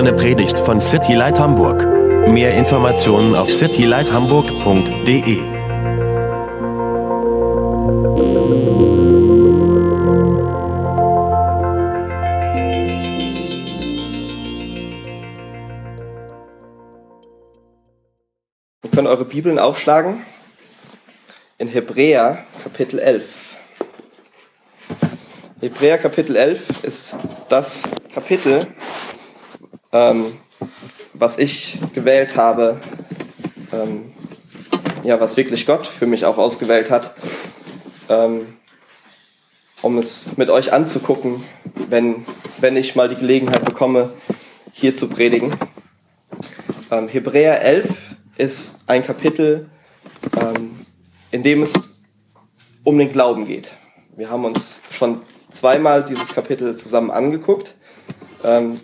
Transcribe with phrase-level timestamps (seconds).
[0.00, 1.86] eine Predigt von City Light Hamburg.
[2.26, 5.36] Mehr Informationen auf citylighthamburg.de.
[18.82, 20.24] Ihr könnt eure Bibeln aufschlagen
[21.58, 23.24] in Hebräer Kapitel 11.
[25.60, 27.16] Hebräer Kapitel 11 ist
[27.50, 27.82] das
[28.14, 28.60] Kapitel,
[29.92, 30.26] ähm,
[31.14, 32.80] was ich gewählt habe,
[33.72, 34.12] ähm,
[35.02, 37.14] ja, was wirklich Gott für mich auch ausgewählt hat,
[38.08, 38.54] ähm,
[39.82, 41.42] um es mit euch anzugucken,
[41.88, 42.26] wenn,
[42.60, 44.12] wenn ich mal die Gelegenheit bekomme,
[44.72, 45.54] hier zu predigen.
[46.90, 47.88] Ähm, Hebräer 11
[48.36, 49.70] ist ein Kapitel,
[50.40, 50.86] ähm,
[51.30, 52.00] in dem es
[52.84, 53.70] um den Glauben geht.
[54.16, 57.74] Wir haben uns schon zweimal dieses Kapitel zusammen angeguckt.
[58.44, 58.80] Ähm,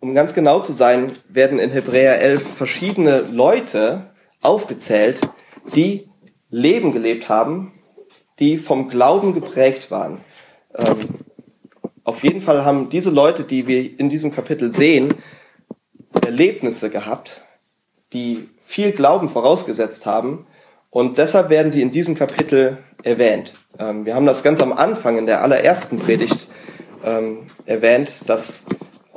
[0.00, 5.20] um ganz genau zu sein, werden in Hebräer 11 verschiedene Leute aufgezählt,
[5.74, 6.08] die
[6.48, 7.72] Leben gelebt haben,
[8.38, 10.18] die vom Glauben geprägt waren.
[10.76, 10.96] Ähm,
[12.04, 15.14] auf jeden Fall haben diese Leute, die wir in diesem Kapitel sehen,
[16.24, 17.42] Erlebnisse gehabt,
[18.12, 20.46] die viel Glauben vorausgesetzt haben.
[20.88, 23.52] Und deshalb werden sie in diesem Kapitel erwähnt.
[23.78, 26.48] Ähm, wir haben das ganz am Anfang in der allerersten Predigt
[27.04, 28.66] ähm, erwähnt, dass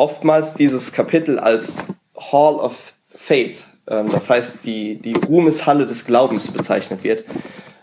[0.04, 1.86] oftmals dieses Kapitel als
[2.18, 2.76] Hall of
[3.16, 3.56] Faith,
[3.88, 7.24] ähm, das heißt die, die Ruhmeshalle des Glaubens bezeichnet wird.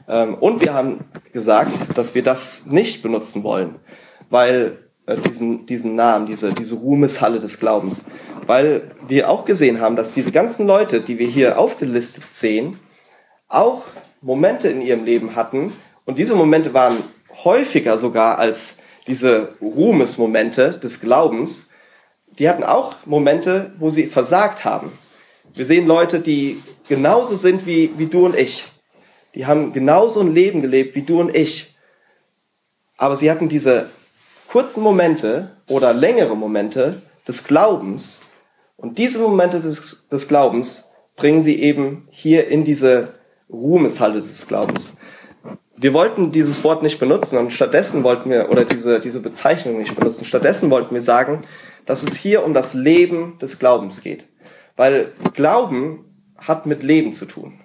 [0.07, 3.77] Ähm, und wir haben gesagt, dass wir das nicht benutzen wollen,
[4.29, 8.05] weil äh, diesen, diesen Namen, diese, diese Ruhmeshalle des Glaubens,
[8.47, 12.81] weil wir auch gesehen haben, dass diese ganzen Leute, die wir hier aufgelistet sehen,
[13.49, 13.85] auch
[14.21, 15.73] Momente in ihrem Leben hatten,
[16.05, 16.99] und diese Momente waren
[17.45, 21.70] häufiger sogar als diese Ruhmesmomente des Glaubens,
[22.41, 24.91] die hatten auch Momente, wo sie versagt haben.
[25.55, 28.65] Wir sehen Leute, die genauso sind wie, wie du und ich.
[29.35, 31.75] Die haben genauso ein Leben gelebt wie du und ich.
[32.97, 33.91] Aber sie hatten diese
[34.49, 38.23] kurzen Momente oder längere Momente des Glaubens.
[38.79, 43.15] Und diese Momente des, des Glaubens bringen sie eben hier in diese
[43.51, 44.97] Ruhmeshalle des Glaubens.
[45.77, 49.95] Wir wollten dieses Wort nicht benutzen und stattdessen wollten wir, oder diese, diese Bezeichnung nicht
[49.95, 51.45] benutzen, stattdessen wollten wir sagen,
[51.87, 54.27] dass es hier um das Leben des Glaubens geht.
[54.77, 56.05] Weil Glauben
[56.39, 57.61] hat mit Leben zu tun.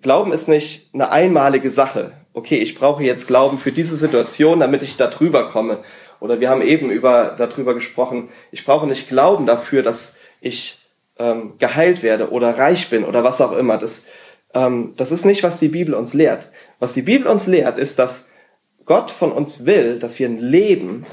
[0.00, 2.12] Glauben ist nicht eine einmalige Sache.
[2.32, 5.82] Okay, ich brauche jetzt Glauben für diese Situation, damit ich da drüber komme.
[6.20, 10.78] Oder wir haben eben über, darüber gesprochen, ich brauche nicht Glauben dafür, dass ich
[11.18, 13.78] ähm, geheilt werde oder reich bin oder was auch immer.
[13.78, 14.06] Das,
[14.54, 16.50] ähm, das ist nicht, was die Bibel uns lehrt.
[16.78, 18.30] Was die Bibel uns lehrt, ist, dass
[18.84, 21.04] Gott von uns will, dass wir ein Leben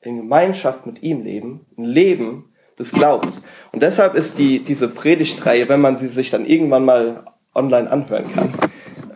[0.00, 3.44] in Gemeinschaft mit ihm leben, ein Leben des Glaubens.
[3.72, 7.24] Und deshalb ist die, diese Predigtreihe, wenn man sie sich dann irgendwann mal
[7.54, 8.54] online anhören kann,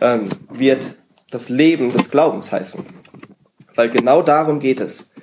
[0.01, 0.95] ähm, wird
[1.31, 2.85] das Leben des Glaubens heißen.
[3.73, 5.13] Weil genau darum geht es.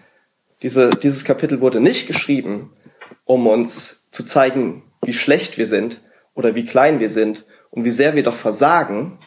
[0.63, 2.71] Diese, dieses Kapitel wurde nicht geschrieben,
[3.25, 6.03] um uns zu zeigen, wie schlecht wir sind
[6.35, 9.19] oder wie klein wir sind und wie sehr wir doch versagen,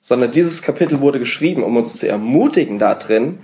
[0.00, 3.38] sondern dieses Kapitel wurde geschrieben, um uns zu ermutigen darin,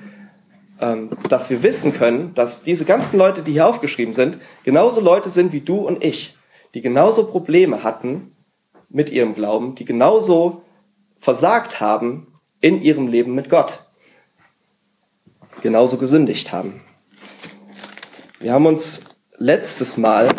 [1.28, 5.52] dass wir wissen können, dass diese ganzen Leute, die hier aufgeschrieben sind, genauso Leute sind
[5.52, 6.36] wie du und ich,
[6.74, 8.34] die genauso Probleme hatten
[8.90, 10.62] mit ihrem Glauben, die genauso
[11.20, 12.26] versagt haben
[12.60, 13.84] in ihrem Leben mit Gott,
[15.62, 16.80] genauso gesündigt haben.
[18.40, 19.04] Wir haben uns
[19.38, 20.30] letztes Mal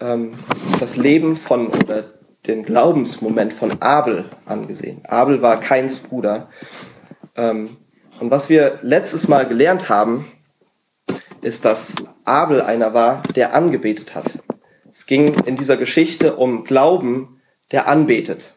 [0.00, 0.32] ähm,
[0.78, 2.04] das Leben von oder
[2.46, 5.04] den Glaubensmoment von Abel angesehen.
[5.06, 6.50] Abel war Keins Bruder.
[7.34, 7.78] Ähm,
[8.20, 10.30] und was wir letztes Mal gelernt haben,
[11.40, 14.38] ist, dass Abel einer war, der angebetet hat.
[14.92, 18.54] Es ging in dieser Geschichte um Glauben, der anbetet.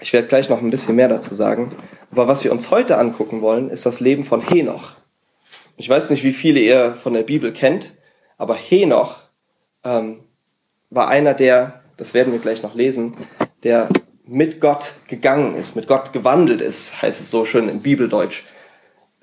[0.00, 1.74] Ich werde gleich noch ein bisschen mehr dazu sagen.
[2.10, 4.96] Aber was wir uns heute angucken wollen, ist das Leben von Henoch.
[5.76, 7.94] Ich weiß nicht, wie viele ihr von der Bibel kennt,
[8.36, 9.16] aber Henoch
[9.84, 10.24] ähm,
[10.90, 13.16] war einer der, das werden wir gleich noch lesen,
[13.62, 13.88] der
[14.28, 18.44] mit Gott gegangen ist, mit Gott gewandelt ist, heißt es so schön im Bibeldeutsch.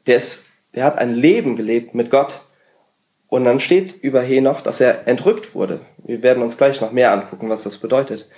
[0.08, 2.42] Der, ist, der hat ein Leben gelebt mit Gott.
[3.28, 5.82] Und dann steht über Henoch, dass er entrückt wurde.
[5.98, 8.30] Wir werden uns gleich noch mehr angucken, was das bedeutet.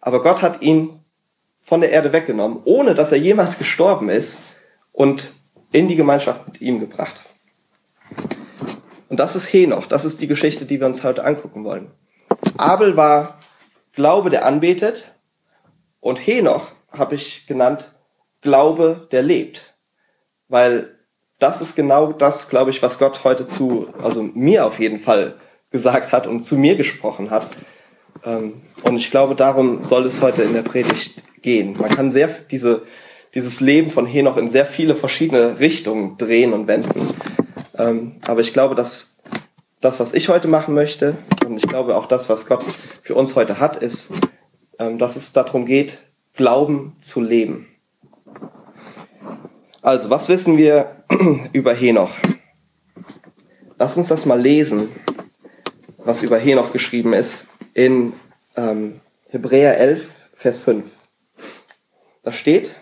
[0.00, 1.00] Aber Gott hat ihn
[1.62, 4.40] von der Erde weggenommen, ohne dass er jemals gestorben ist
[4.92, 5.32] und
[5.72, 7.22] in die Gemeinschaft mit ihm gebracht.
[9.08, 9.86] Und das ist Henoch.
[9.86, 11.90] Das ist die Geschichte, die wir uns heute angucken wollen.
[12.56, 13.38] Abel war
[13.92, 15.11] Glaube, der anbetet.
[16.02, 17.92] Und Henoch habe ich genannt
[18.42, 19.72] Glaube, der lebt.
[20.48, 20.98] Weil
[21.38, 25.36] das ist genau das, glaube ich, was Gott heute zu, also mir auf jeden Fall
[25.70, 27.48] gesagt hat und zu mir gesprochen hat.
[28.24, 31.76] Ähm, und ich glaube, darum soll es heute in der Predigt gehen.
[31.78, 32.82] Man kann sehr diese,
[33.34, 37.14] dieses Leben von Henoch in sehr viele verschiedene Richtungen drehen und wenden.
[37.78, 39.18] Ähm, aber ich glaube, dass
[39.80, 41.16] das, was ich heute machen möchte,
[41.46, 44.12] und ich glaube auch das, was Gott für uns heute hat, ist,
[44.78, 46.02] dass es darum geht,
[46.34, 47.68] Glauben zu leben.
[49.82, 51.04] Also, was wissen wir
[51.52, 52.12] über Henoch?
[53.78, 54.88] Lass uns das mal lesen,
[55.98, 58.12] was über Henoch geschrieben ist, in
[58.56, 60.84] ähm, Hebräer 11, Vers 5.
[62.22, 62.76] Da steht,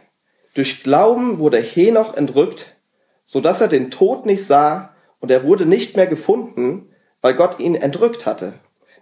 [0.55, 2.77] durch Glauben wurde Henoch entrückt,
[3.25, 6.91] so dass er den Tod nicht sah und er wurde nicht mehr gefunden,
[7.21, 8.55] weil Gott ihn entrückt hatte.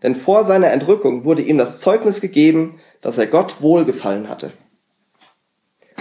[0.02, 4.52] Denn vor seiner Entrückung wurde ihm das Zeugnis gegeben, dass er Gott wohlgefallen hatte.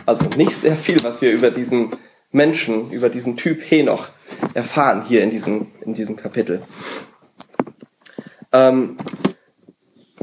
[0.06, 1.92] Also nicht sehr viel, was wir über diesen
[2.32, 4.10] Menschen, über diesen Typ Henoch
[4.54, 6.62] erfahren hier in diesem, in diesem Kapitel.
[8.54, 8.98] Ähm,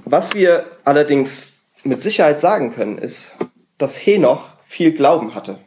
[0.04, 3.36] was wir allerdings mit Sicherheit sagen können, ist,
[3.78, 5.58] dass Henoch viel Glauben hatte.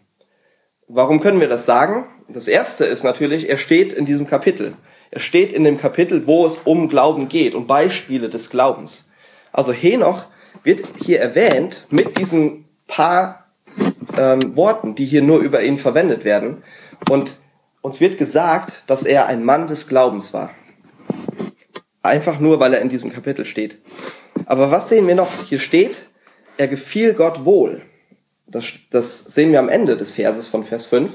[0.88, 2.08] Warum können wir das sagen?
[2.28, 4.76] Das erste ist natürlich, er steht in diesem Kapitel.
[5.12, 9.12] Er steht in dem Kapitel, wo es um Glauben geht, um Beispiele des Glaubens.
[9.52, 10.26] Also Henoch
[10.64, 13.48] wird hier erwähnt mit diesen paar
[14.18, 16.64] ähm, Worten, die hier nur über ihn verwendet werden.
[17.10, 17.38] Und
[17.82, 20.52] uns wird gesagt, dass er ein Mann des Glaubens war.
[22.02, 23.80] Einfach nur, weil er in diesem Kapitel steht.
[24.46, 25.44] Aber was sehen wir noch?
[25.46, 26.08] Hier steht,
[26.58, 27.82] er gefiel Gott wohl.
[28.48, 31.12] Das, das sehen wir am Ende des Verses von Vers 5.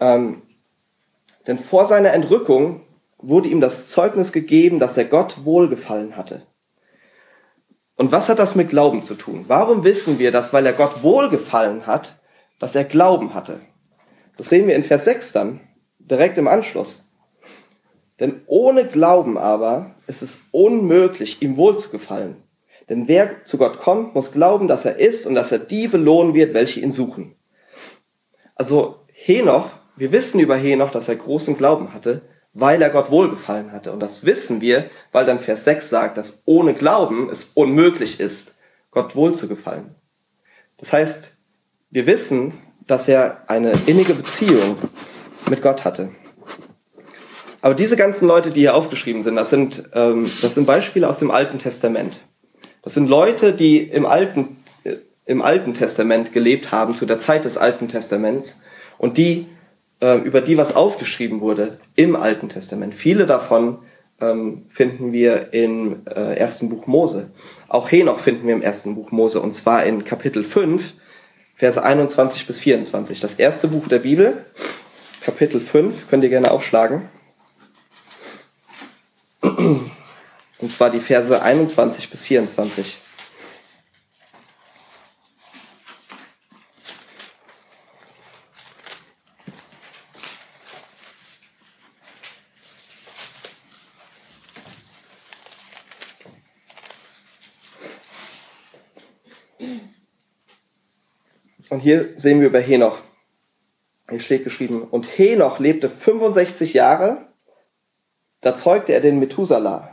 [0.00, 0.42] Ähm,
[1.46, 2.82] denn vor seiner Entrückung
[3.22, 6.46] wurde ihm das Zeugnis gegeben, dass er Gott wohlgefallen hatte.
[7.96, 9.44] Und was hat das mit Glauben zu tun?
[9.48, 12.20] Warum wissen wir, dass, weil er Gott wohlgefallen hat,
[12.58, 13.60] dass er Glauben hatte?
[14.36, 15.60] Das sehen wir in Vers 6 dann,
[15.98, 17.12] direkt im Anschluss.
[18.18, 22.36] Denn ohne Glauben aber ist es unmöglich, ihm wohlzugefallen.
[22.88, 26.34] Denn wer zu Gott kommt, muss glauben, dass er ist und dass er die belohnen
[26.34, 27.36] wird, welche ihn suchen.
[28.54, 32.22] Also Henoch, wir wissen über Henoch, dass er großen Glauben hatte,
[32.54, 33.92] weil er Gott wohlgefallen hatte.
[33.92, 38.58] Und das wissen wir, weil dann Vers 6 sagt, dass ohne Glauben es unmöglich ist,
[38.90, 39.94] Gott wohlzugefallen.
[40.78, 41.36] Das heißt,
[41.90, 42.54] wir wissen,
[42.86, 44.76] dass er eine innige Beziehung
[45.48, 46.10] mit Gott hatte.
[47.62, 51.20] Aber diese ganzen Leute, die hier aufgeschrieben sind, das sind, ähm, das sind Beispiele aus
[51.20, 52.18] dem Alten Testament.
[52.82, 54.96] Das sind Leute, die im Alten, äh,
[55.26, 58.62] im Alten Testament gelebt haben, zu der Zeit des Alten Testaments,
[58.98, 59.46] und die
[60.02, 62.94] äh, über die was aufgeschrieben wurde im Alten Testament.
[62.94, 63.78] Viele davon
[64.20, 67.30] ähm, finden wir im äh, ersten Buch Mose.
[67.68, 70.94] Auch Henoch finden wir im ersten Buch Mose und zwar in Kapitel 5,
[71.54, 73.20] Verse 21 bis 24.
[73.20, 74.44] Das erste Buch der Bibel,
[75.20, 77.08] Kapitel 5, könnt ihr gerne aufschlagen.
[79.42, 83.01] Und zwar die Verse 21 bis 24.
[101.72, 102.98] Und hier sehen wir über Henoch.
[104.10, 107.28] Hier steht geschrieben, und Henoch lebte 65 Jahre,
[108.42, 109.88] da zeugte er den Methuselah.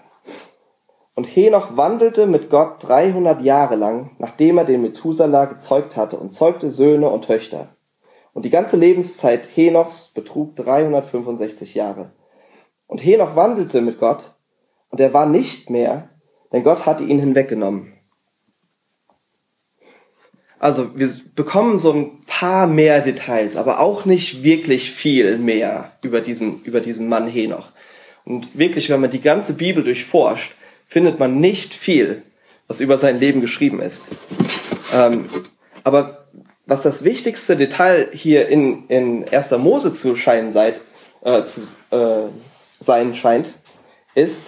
[1.15, 6.31] Und Henoch wandelte mit Gott 300 Jahre lang, nachdem er den Methuselah gezeugt hatte und
[6.31, 7.69] zeugte Söhne und Töchter.
[8.33, 12.11] Und die ganze Lebenszeit Henochs betrug 365 Jahre.
[12.87, 14.33] Und Henoch wandelte mit Gott,
[14.89, 16.09] und er war nicht mehr,
[16.51, 17.98] denn Gott hatte ihn hinweggenommen.
[20.59, 26.19] Also wir bekommen so ein paar mehr Details, aber auch nicht wirklich viel mehr über
[26.19, 27.69] diesen, über diesen Mann Henoch.
[28.25, 30.51] Und wirklich, wenn man die ganze Bibel durchforscht,
[30.87, 32.23] findet man nicht viel,
[32.67, 34.07] was über sein Leben geschrieben ist.
[34.93, 35.29] Ähm,
[35.83, 36.27] aber
[36.65, 39.51] was das wichtigste Detail hier in, in 1.
[39.57, 40.75] Mose zu scheinen seid,
[41.21, 41.61] äh, zu,
[41.91, 42.27] äh,
[42.81, 43.53] sein scheint,
[44.13, 44.43] ist,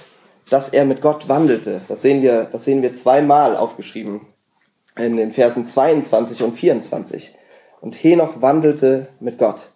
[0.50, 1.82] dass er mit Gott wandelte.
[1.88, 4.22] Das sehen wir, das sehen wir zweimal aufgeschrieben
[4.98, 7.34] in den Versen 22 und 24.
[7.82, 9.72] Und Henoch wandelte mit Gott.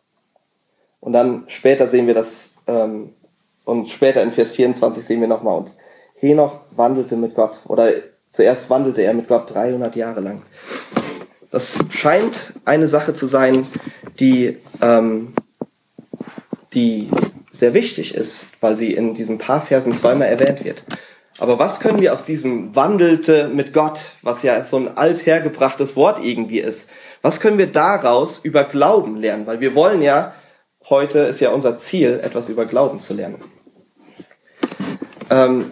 [1.00, 3.14] Und dann später sehen wir das, ähm,
[3.64, 5.72] und später in Vers 24 sehen wir nochmal, und
[6.18, 7.58] Henoch wandelte mit Gott.
[7.68, 7.90] Oder
[8.32, 10.44] zuerst wandelte er mit Gott 300 Jahre lang.
[11.52, 13.66] Das scheint eine Sache zu sein,
[14.20, 15.34] die, ähm,
[16.74, 17.10] die
[17.52, 20.84] sehr wichtig ist, weil sie in diesen paar Versen zweimal erwähnt wird.
[21.40, 26.24] Aber was können wir aus diesem wandelte mit Gott, was ja so ein althergebrachtes Wort
[26.24, 29.46] irgendwie ist, was können wir daraus über Glauben lernen?
[29.46, 30.34] Weil wir wollen ja,
[30.90, 33.44] heute ist ja unser Ziel, etwas über Glauben zu lernen.
[35.30, 35.72] Ähm,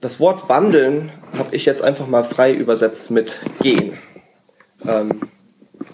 [0.00, 3.98] das Wort wandeln habe ich jetzt einfach mal frei übersetzt mit gehen.
[4.86, 5.30] Ähm,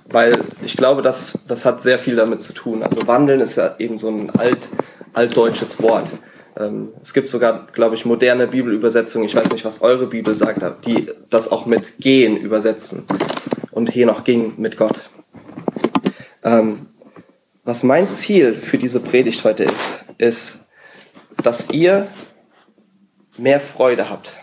[0.09, 2.83] weil ich glaube, das, das hat sehr viel damit zu tun.
[2.83, 4.69] Also wandeln ist ja eben so ein alt,
[5.12, 6.11] altdeutsches Wort.
[6.56, 10.86] Ähm, es gibt sogar, glaube ich, moderne Bibelübersetzungen, ich weiß nicht, was eure Bibel sagt,
[10.86, 13.04] die das auch mit gehen übersetzen.
[13.70, 15.10] Und hier noch ging mit Gott.
[16.42, 16.86] Ähm,
[17.64, 20.66] was mein Ziel für diese Predigt heute ist, ist,
[21.42, 22.06] dass ihr
[23.36, 24.34] mehr Freude habt.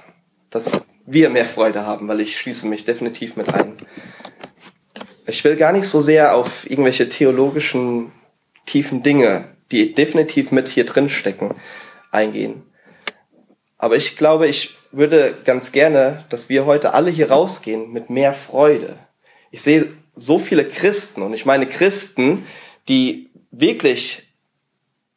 [0.50, 3.74] Dass wir mehr Freude haben, weil ich schließe mich definitiv mit ein.
[5.26, 8.12] Ich will gar nicht so sehr auf irgendwelche theologischen
[8.66, 11.56] tiefen Dinge, die definitiv mit hier drin stecken,
[12.14, 12.64] eingehen.
[13.78, 18.34] Aber ich glaube, ich würde ganz gerne, dass wir heute alle hier rausgehen mit mehr
[18.34, 18.98] Freude.
[19.52, 22.46] Ich sehe so viele Christen und ich meine Christen,
[22.88, 24.28] die wirklich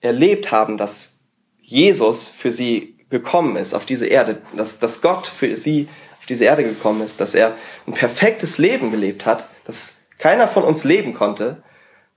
[0.01, 1.21] erlebt haben, dass
[1.61, 5.89] Jesus für sie gekommen ist auf diese Erde, dass, dass Gott für sie
[6.19, 10.65] auf diese Erde gekommen ist, dass er ein perfektes Leben gelebt hat, das keiner von
[10.65, 11.63] uns leben konnte,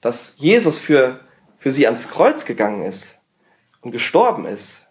[0.01, 1.19] dass Jesus für,
[1.57, 3.18] für sie ans Kreuz gegangen ist
[3.81, 4.87] und gestorben ist,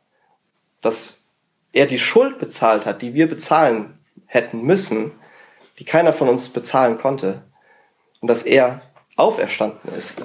[0.81, 1.29] dass
[1.73, 5.13] er die Schuld bezahlt hat, die wir bezahlen hätten müssen,
[5.79, 7.45] die keiner von uns bezahlen konnte,
[8.21, 8.83] und dass er
[9.17, 10.23] auferstanden ist.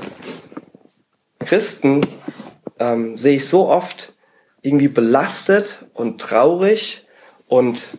[1.39, 2.01] Christen
[2.79, 4.13] ähm, sehe ich so oft,
[4.61, 7.05] irgendwie belastet und traurig
[7.47, 7.97] und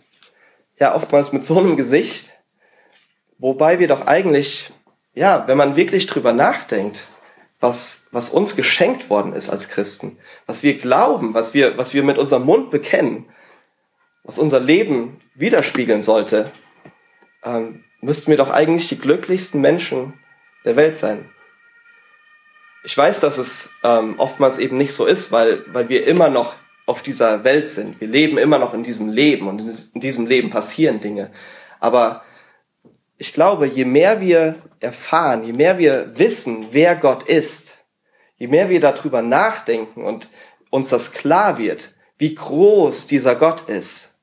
[0.81, 2.33] ja, oftmals mit so einem Gesicht,
[3.39, 4.73] wobei wir doch eigentlich,
[5.15, 7.07] ja, wenn man wirklich drüber nachdenkt,
[7.65, 12.03] was, was uns geschenkt worden ist als Christen, was wir glauben, was wir, was wir
[12.03, 13.25] mit unserem Mund bekennen,
[14.23, 16.51] was unser Leben widerspiegeln sollte,
[17.43, 20.13] ähm, müssten wir doch eigentlich die glücklichsten Menschen
[20.67, 21.31] der Welt sein.
[22.85, 26.57] Ich weiß, dass es ähm, oftmals eben nicht so ist, weil, weil wir immer noch
[26.85, 27.99] auf dieser Welt sind.
[27.99, 29.61] Wir leben immer noch in diesem Leben und
[29.95, 31.33] in diesem Leben passieren Dinge.
[31.81, 32.25] Aber
[33.17, 37.79] ich glaube, je mehr wir erfahren, je mehr wir wissen, wer Gott ist,
[38.37, 40.29] je mehr wir darüber nachdenken und
[40.71, 44.15] uns das klar wird, wie groß dieser Gott ist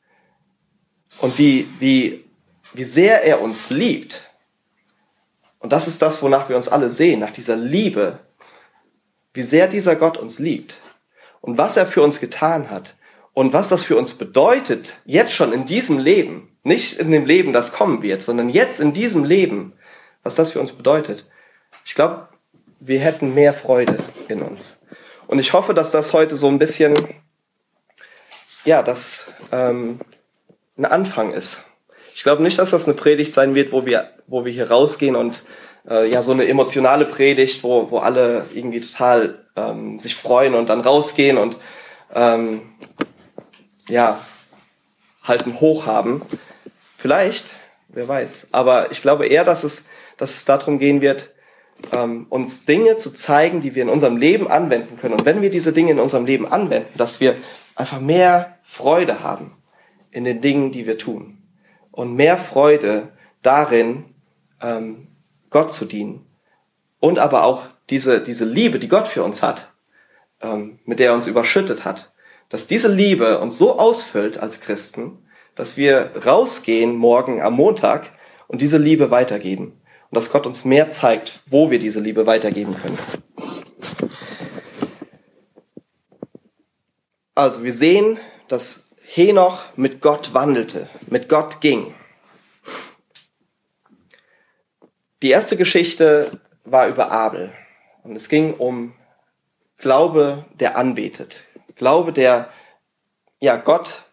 [1.19, 2.25] und wie, wie,
[2.73, 4.29] wie sehr er uns liebt.
[5.59, 8.19] Und das ist das, wonach wir uns alle sehen, nach dieser Liebe,
[9.33, 10.77] wie sehr dieser Gott uns liebt
[11.41, 12.95] und was er für uns getan hat
[13.33, 17.53] und was das für uns bedeutet, jetzt schon in diesem Leben, nicht in dem Leben,
[17.53, 19.73] das kommen wird, sondern jetzt in diesem Leben,
[20.23, 21.29] was das für uns bedeutet.
[21.85, 22.27] Ich glaube,
[22.79, 23.97] wir hätten mehr Freude
[24.27, 24.81] in uns.
[25.27, 26.95] Und ich hoffe, dass das heute so ein bisschen,
[28.65, 29.99] ja, das ähm,
[30.77, 31.63] ein Anfang ist.
[32.13, 35.15] Ich glaube nicht, dass das eine Predigt sein wird, wo wir, wo wir hier rausgehen
[35.15, 35.43] und
[35.89, 40.67] äh, ja so eine emotionale Predigt, wo, wo alle irgendwie total ähm, sich freuen und
[40.67, 41.57] dann rausgehen und
[42.13, 42.61] ähm,
[43.87, 44.19] ja
[45.23, 46.21] halt ein Hoch haben.
[46.97, 47.45] Vielleicht,
[47.89, 48.49] wer weiß.
[48.51, 49.87] Aber ich glaube eher, dass es,
[50.17, 51.33] dass es darum gehen wird,
[51.91, 55.15] ähm, uns Dinge zu zeigen, die wir in unserem Leben anwenden können.
[55.15, 57.35] Und wenn wir diese Dinge in unserem Leben anwenden, dass wir
[57.75, 59.55] einfach mehr Freude haben
[60.11, 61.37] in den Dingen, die wir tun.
[61.91, 63.09] Und mehr Freude
[63.41, 64.05] darin,
[64.61, 65.07] ähm,
[65.49, 66.25] Gott zu dienen.
[66.99, 69.73] Und aber auch diese, diese Liebe, die Gott für uns hat,
[70.41, 72.13] ähm, mit der er uns überschüttet hat,
[72.49, 75.25] dass diese Liebe uns so ausfüllt als Christen,
[75.55, 78.11] dass wir rausgehen morgen am Montag
[78.47, 79.80] und diese Liebe weitergeben.
[80.11, 82.99] Und dass Gott uns mehr zeigt, wo wir diese Liebe weitergeben können.
[87.33, 91.95] Also wir sehen, dass Henoch mit Gott wandelte, mit Gott ging.
[95.21, 97.53] Die erste Geschichte war über Abel.
[98.03, 98.93] Und es ging um
[99.77, 101.45] Glaube, der anbetet.
[101.75, 102.49] Glaube, der
[103.39, 104.03] ja Gott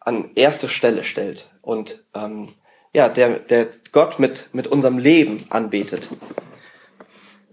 [0.00, 2.54] an erste Stelle stellt und ähm,
[2.92, 6.10] ja, der, der Gott mit, mit unserem Leben anbetet.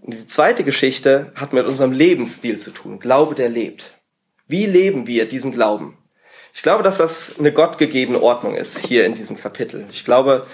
[0.02, 3.00] Und die zweite Geschichte hat mit unserem Lebensstil zu tun.
[3.00, 3.98] Glaube, der lebt.
[4.46, 5.98] Wie leben wir diesen Glauben?
[6.54, 9.86] Ich glaube, dass das eine gottgegebene Ordnung ist hier in diesem Kapitel.
[9.92, 10.46] Ich glaube,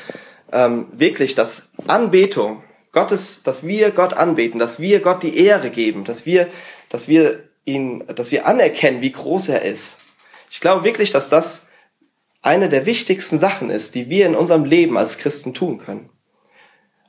[0.53, 2.63] ähm, wirklich, dass Anbetung
[2.93, 6.49] Gottes, dass wir Gott anbeten, dass wir Gott die Ehre geben, dass wir,
[6.89, 9.99] dass wir ihn, dass wir anerkennen, wie groß er ist.
[10.51, 11.69] Ich glaube wirklich, dass das
[12.45, 16.11] eine der wichtigsten Sachen ist, die wir in unserem Leben als Christen tun können.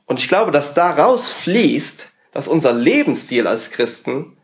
[0.06, 4.38] Und ich glaube, dass daraus fließt, dass unser Lebensstil als Christen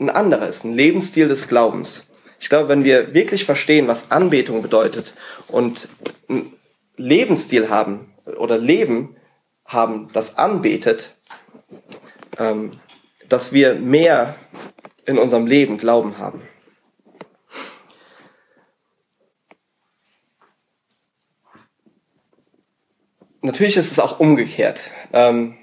[0.00, 2.10] ein anderer ist, ein Lebensstil des Glaubens.
[2.40, 5.14] Ich glaube, wenn wir wirklich verstehen, was Anbetung bedeutet
[5.46, 5.88] und
[6.96, 9.16] Lebensstil haben oder Leben
[9.64, 11.14] haben, das anbetet,
[12.36, 12.72] ähm,
[13.28, 14.34] dass wir mehr
[15.06, 16.42] in unserem Leben Glauben haben.
[23.44, 24.80] Natürlich ist es auch umgekehrt.
[25.12, 25.56] Ähm,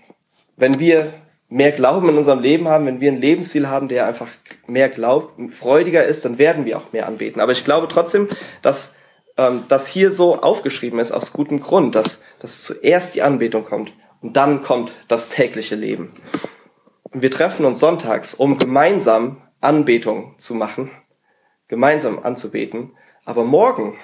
[0.55, 1.13] wenn wir
[1.49, 4.27] mehr Glauben in unserem Leben haben, wenn wir ein Lebensstil haben, der einfach
[4.67, 7.41] mehr glaubt, freudiger ist, dann werden wir auch mehr anbeten.
[7.41, 8.29] Aber ich glaube trotzdem,
[8.61, 8.97] dass
[9.37, 13.93] ähm, das hier so aufgeschrieben ist aus gutem Grund, dass, dass zuerst die Anbetung kommt
[14.21, 16.13] und dann kommt das tägliche Leben.
[17.03, 20.91] Und wir treffen uns sonntags, um gemeinsam Anbetung zu machen,
[21.67, 22.95] gemeinsam anzubeten.
[23.25, 23.97] Aber morgen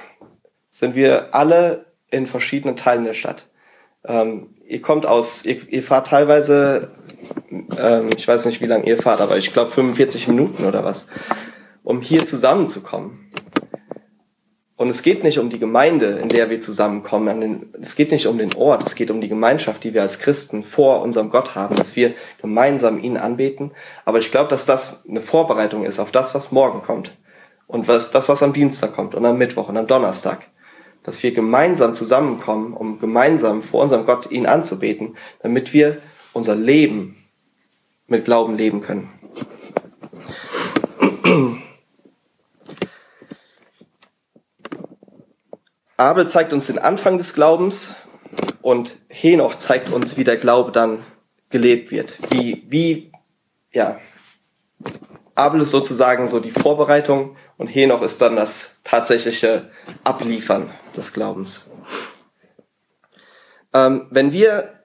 [0.70, 3.48] sind wir alle in verschiedenen Teilen der Stadt.
[4.08, 6.92] Ähm, ihr kommt aus, ihr, ihr fahrt teilweise,
[7.78, 11.10] ähm, ich weiß nicht, wie lange ihr fahrt, aber ich glaube 45 Minuten oder was,
[11.84, 13.32] um hier zusammenzukommen.
[14.78, 17.42] Und es geht nicht um die Gemeinde, in der wir zusammenkommen.
[17.42, 18.86] Den, es geht nicht um den Ort.
[18.86, 22.14] Es geht um die Gemeinschaft, die wir als Christen vor unserem Gott haben, dass wir
[22.40, 23.72] gemeinsam ihn anbeten.
[24.06, 27.18] Aber ich glaube, dass das eine Vorbereitung ist auf das, was morgen kommt.
[27.66, 30.46] Und was, das, was am Dienstag kommt und am Mittwoch und am Donnerstag
[31.08, 36.02] dass wir gemeinsam zusammenkommen, um gemeinsam vor unserem Gott ihn anzubeten, damit wir
[36.34, 37.16] unser Leben
[38.08, 39.10] mit Glauben leben können.
[45.96, 47.96] Abel zeigt uns den Anfang des Glaubens
[48.62, 51.06] und Henoch zeigt uns, wie der Glaube dann
[51.50, 52.18] gelebt wird.
[52.32, 53.14] Wie, wie,
[53.72, 54.02] ja,
[55.36, 59.70] Abel ist sozusagen so die Vorbereitung und Henoch ist dann das tatsächliche
[60.04, 61.70] Abliefern des Glaubens.
[63.74, 64.78] Ähm, wenn wir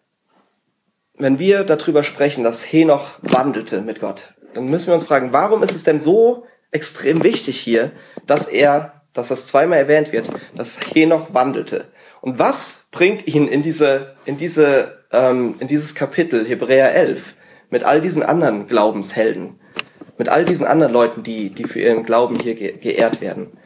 [1.22, 5.62] wenn wir darüber sprechen, dass Henoch wandelte mit Gott, dann müssen wir uns fragen, warum
[5.62, 7.92] ist es denn so extrem wichtig hier,
[8.26, 11.86] dass er, dass das zweimal erwähnt wird, dass Henoch wandelte?
[12.20, 17.35] Und was bringt ihn in diese, in diese, ähm, in dieses Kapitel Hebräer 11
[17.70, 19.61] mit all diesen anderen Glaubenshelden,
[20.18, 23.59] mit all diesen anderen Leuten, die, die für ihren Glauben hier ge geehrt werden?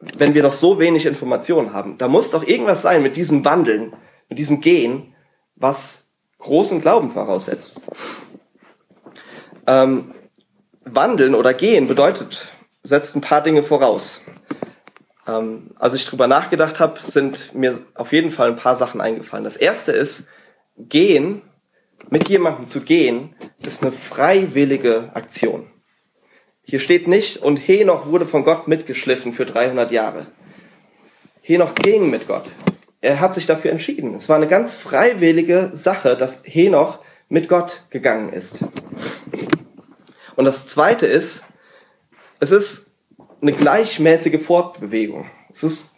[0.00, 1.98] wenn wir noch so wenig Informationen haben.
[1.98, 3.92] Da muss doch irgendwas sein mit diesem Wandeln,
[4.28, 5.14] mit diesem Gehen,
[5.56, 7.82] was großen Glauben voraussetzt.
[9.66, 10.14] Ähm,
[10.84, 12.48] wandeln oder gehen bedeutet,
[12.82, 14.24] setzt ein paar Dinge voraus.
[15.28, 19.44] Ähm, als ich drüber nachgedacht habe, sind mir auf jeden Fall ein paar Sachen eingefallen.
[19.44, 20.28] Das erste ist,
[20.78, 21.42] gehen,
[22.08, 23.34] mit jemandem zu gehen,
[23.66, 25.66] ist eine freiwillige Aktion.
[26.62, 30.26] Hier steht nicht, und Henoch wurde von Gott mitgeschliffen für 300 Jahre.
[31.42, 32.52] Henoch ging mit Gott.
[33.00, 34.14] Er hat sich dafür entschieden.
[34.14, 38.64] Es war eine ganz freiwillige Sache, dass Henoch mit Gott gegangen ist.
[40.36, 41.44] Und das zweite ist,
[42.40, 42.94] es ist
[43.40, 45.26] eine gleichmäßige Fortbewegung.
[45.52, 45.96] Es ist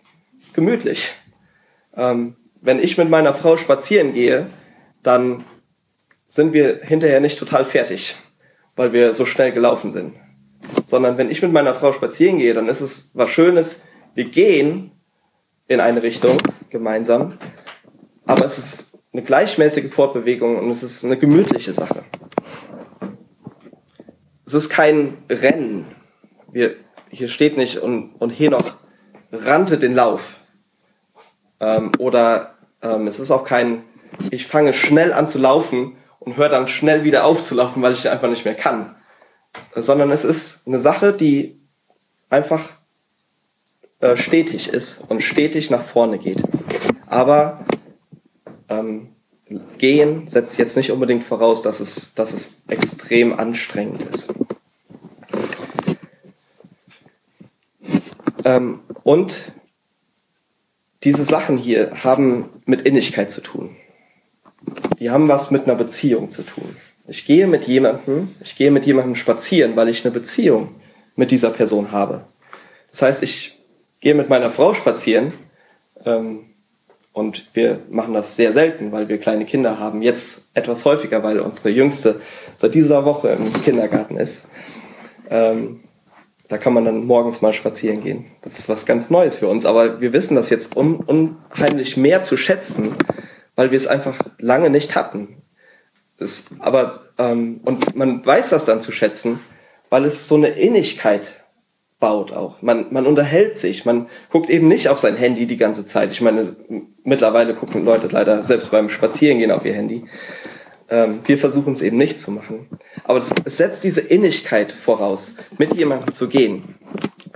[0.52, 1.12] gemütlich.
[1.96, 4.48] Ähm, wenn ich mit meiner Frau spazieren gehe,
[5.02, 5.44] dann
[6.32, 8.16] sind wir hinterher nicht total fertig,
[8.76, 10.14] weil wir so schnell gelaufen sind
[10.84, 13.82] sondern wenn ich mit meiner Frau spazieren gehe, dann ist es was Schönes.
[14.14, 14.92] Wir gehen
[15.68, 16.36] in eine Richtung
[16.70, 17.38] gemeinsam,
[18.26, 22.04] aber es ist eine gleichmäßige Fortbewegung und es ist eine gemütliche Sache.
[24.46, 25.86] Es ist kein Rennen.
[26.50, 26.76] Wir,
[27.08, 28.74] hier steht nicht und, und Henoch
[29.32, 30.40] rannte den Lauf.
[31.60, 33.84] Ähm, oder ähm, es ist auch kein,
[34.30, 37.92] ich fange schnell an zu laufen und höre dann schnell wieder auf zu laufen, weil
[37.92, 38.96] ich einfach nicht mehr kann
[39.74, 41.60] sondern es ist eine Sache, die
[42.30, 42.70] einfach
[44.00, 46.42] äh, stetig ist und stetig nach vorne geht.
[47.06, 47.64] Aber
[48.68, 49.08] ähm,
[49.78, 54.32] gehen setzt jetzt nicht unbedingt voraus, dass es, dass es extrem anstrengend ist.
[58.44, 59.52] Ähm, und
[61.04, 63.76] diese Sachen hier haben mit Innigkeit zu tun.
[64.98, 66.76] Die haben was mit einer Beziehung zu tun.
[67.06, 70.76] Ich gehe mit jemandem, ich gehe mit jemandem spazieren, weil ich eine Beziehung
[71.16, 72.24] mit dieser Person habe.
[72.90, 73.58] Das heißt, ich
[74.00, 75.32] gehe mit meiner Frau spazieren
[76.04, 76.46] ähm,
[77.12, 80.02] und wir machen das sehr selten, weil wir kleine Kinder haben.
[80.02, 82.20] Jetzt etwas häufiger, weil unsere Jüngste
[82.56, 84.48] seit dieser Woche im Kindergarten ist.
[85.28, 85.80] Ähm,
[86.48, 88.26] da kann man dann morgens mal spazieren gehen.
[88.42, 89.64] Das ist was ganz Neues für uns.
[89.64, 92.94] Aber wir wissen das jetzt un unheimlich mehr zu schätzen,
[93.56, 95.42] weil wir es einfach lange nicht hatten.
[96.18, 99.40] Das, aber, ähm, und man weiß das dann zu schätzen,
[99.90, 101.42] weil es so eine Innigkeit
[102.02, 102.62] baut auch.
[102.62, 106.10] Man, man unterhält sich, man guckt eben nicht auf sein Handy die ganze Zeit.
[106.12, 106.56] Ich meine,
[107.04, 110.04] mittlerweile gucken Leute leider selbst beim Spazierengehen auf ihr Handy.
[110.88, 112.68] Ähm, wir versuchen es eben nicht zu machen.
[113.04, 116.74] Aber es, es setzt diese Innigkeit voraus, mit jemandem zu gehen.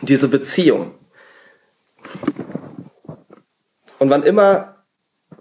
[0.03, 0.93] Diese Beziehung.
[3.99, 4.76] Und wann immer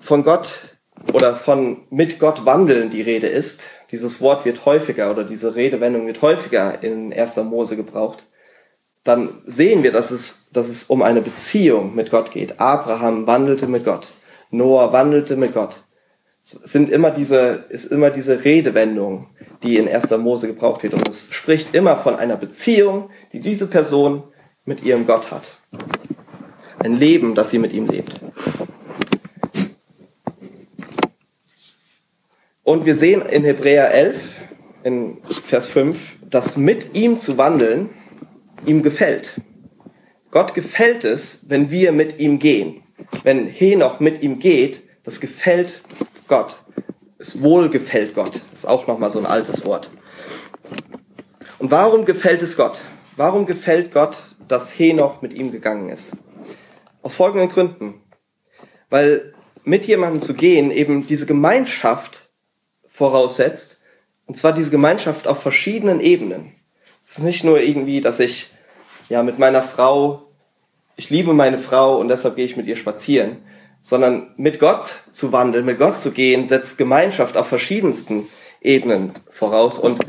[0.06, 0.78] von Gott
[1.14, 6.08] oder von mit Gott wandeln die Rede ist, dieses Wort wird häufiger oder diese Redewendung
[6.08, 7.38] wird häufiger in 1.
[7.38, 8.26] Mose gebraucht,
[9.04, 12.60] dann sehen wir, dass es, dass es um eine Beziehung mit Gott geht.
[12.60, 14.14] Abraham wandelte mit Gott.
[14.50, 15.82] Noah wandelte mit Gott.
[16.44, 19.30] Es sind immer diese, ist immer diese Redewendung,
[19.64, 20.12] die in 1.
[20.18, 20.94] Mose gebraucht wird.
[20.94, 24.24] Und es spricht immer von einer Beziehung, die diese Person
[24.64, 25.54] mit ihrem Gott hat.
[26.80, 28.20] Ein Leben, das sie mit ihm lebt.
[32.66, 34.16] Und wir sehen in Hebräer 11,
[34.84, 37.92] in Vers 5, dass mit ihm zu wandeln
[38.66, 39.40] ihm gefällt.
[40.32, 42.82] Gott gefällt es, wenn wir mit ihm gehen.
[43.22, 45.84] Wenn Henoch mit ihm geht, das gefällt
[46.28, 46.58] Gott.
[47.20, 48.42] Es wohl gefällt Gott.
[48.52, 49.92] Das ist auch nochmal so ein altes Wort.
[51.60, 52.80] Und warum gefällt es Gott?
[53.16, 56.18] Warum gefällt Gott, dass Henoch mit ihm gegangen ist?
[57.04, 58.02] Aus folgenden Gründen.
[58.90, 62.25] Weil mit jemandem zu gehen eben diese Gemeinschaft
[62.96, 63.82] voraussetzt.
[64.26, 66.54] Und zwar diese Gemeinschaft auf verschiedenen Ebenen.
[67.04, 68.52] Es ist nicht nur irgendwie, dass ich
[69.10, 70.26] ja mit meiner Frau
[70.98, 73.38] ich liebe meine Frau und deshalb gehe ich mit ihr spazieren,
[73.82, 78.30] sondern mit Gott zu wandeln, mit Gott zu gehen, setzt Gemeinschaft auf verschiedensten
[78.62, 80.00] Ebenen voraus und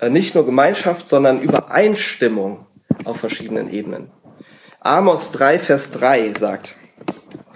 [0.00, 2.66] äh, nicht nur Gemeinschaft, sondern Übereinstimmung
[3.04, 4.10] auf verschiedenen Ebenen.
[4.80, 6.76] Amos 3, Vers 3 sagt,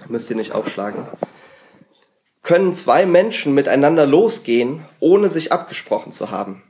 [0.09, 1.05] müsst ihr nicht aufschlagen,
[2.43, 6.63] können zwei Menschen miteinander losgehen, ohne sich abgesprochen zu haben?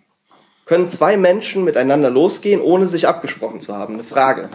[0.65, 3.95] Können zwei Menschen miteinander losgehen, ohne sich abgesprochen zu haben?
[3.95, 4.49] Eine Frage.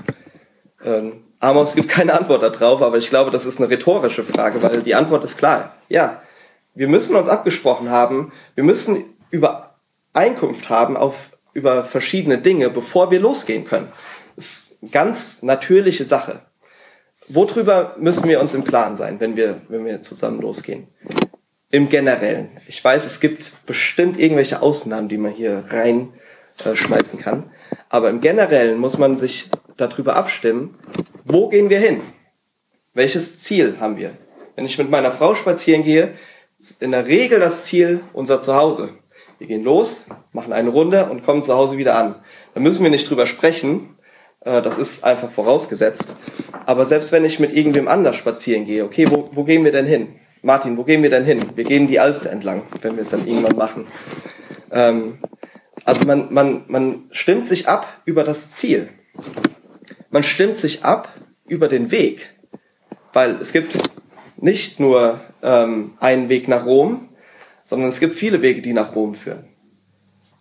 [0.84, 4.82] Ähm, Amos gibt keine Antwort darauf, aber ich glaube, das ist eine rhetorische Frage, weil
[4.82, 5.74] die Antwort ist klar.
[5.88, 6.22] Ja,
[6.74, 13.20] wir müssen uns abgesprochen haben, wir müssen Übereinkunft haben auf, über verschiedene Dinge, bevor wir
[13.20, 13.92] losgehen können.
[14.36, 16.40] Das ist eine ganz natürliche Sache.
[17.28, 20.88] Worüber müssen wir uns im Klaren sein, wenn wir, wenn wir zusammen losgehen?
[21.70, 22.50] Im Generellen.
[22.68, 27.50] Ich weiß, es gibt bestimmt irgendwelche Ausnahmen, die man hier reinschmeißen äh, kann.
[27.88, 30.78] Aber im Generellen muss man sich darüber abstimmen,
[31.24, 32.00] wo gehen wir hin?
[32.92, 34.16] Welches Ziel haben wir?
[34.54, 36.14] Wenn ich mit meiner Frau spazieren gehe,
[36.60, 38.90] ist in der Regel das Ziel unser Zuhause.
[39.38, 42.16] Wir gehen los, machen eine Runde und kommen zu Hause wieder an.
[42.54, 43.93] Da müssen wir nicht drüber sprechen.
[44.44, 46.14] Äh, das ist einfach vorausgesetzt.
[46.66, 49.86] Aber selbst wenn ich mit irgendwem anders spazieren gehe, okay, wo, wo gehen wir denn
[49.86, 50.16] hin?
[50.42, 51.40] Martin, wo gehen wir denn hin?
[51.54, 53.86] Wir gehen die Alster entlang, wenn wir es dann irgendwann machen.
[54.70, 55.18] Ähm,
[55.84, 58.88] also man, man, man stimmt sich ab über das Ziel
[60.14, 61.08] man stimmt sich ab
[61.44, 62.30] über den Weg,
[63.12, 63.76] weil es gibt
[64.36, 67.08] nicht nur ähm, einen Weg nach Rom,
[67.64, 69.48] sondern es gibt viele Wege, die nach Rom führen.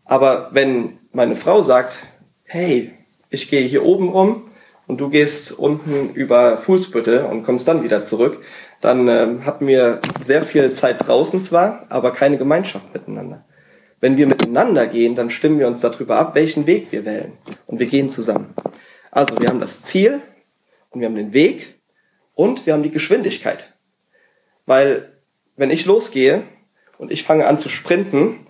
[0.05, 2.05] Aber wenn meine Frau sagt,
[2.43, 2.93] hey,
[3.33, 4.51] ich gehe hier oben rum
[4.85, 8.43] und du gehst unten über Fuhlsbüttel und kommst dann wieder zurück,
[8.79, 13.43] dann ähm, hatten wir sehr viel Zeit draußen zwar, aber keine Gemeinschaft miteinander.
[13.99, 17.33] Wenn wir miteinander gehen, dann stimmen wir uns darüber ab, welchen Weg wir wählen.
[17.65, 18.53] Und wir gehen zusammen.
[19.09, 20.21] Also wir haben das Ziel
[20.91, 21.79] und wir haben den Weg
[22.35, 23.73] und wir haben die Geschwindigkeit.
[24.65, 25.13] Weil
[25.55, 26.43] wenn ich losgehe
[26.97, 28.45] und ich fange an zu sprinten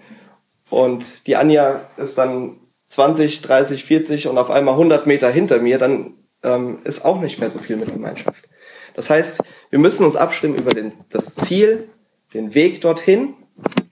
[0.70, 2.58] und die Anja ist dann
[2.94, 7.40] 20, 30, 40 und auf einmal 100 Meter hinter mir, dann ähm, ist auch nicht
[7.40, 8.48] mehr so viel mit Gemeinschaft.
[8.94, 11.90] Das heißt, wir müssen uns abstimmen über den, das Ziel,
[12.36, 13.34] den Weg dorthin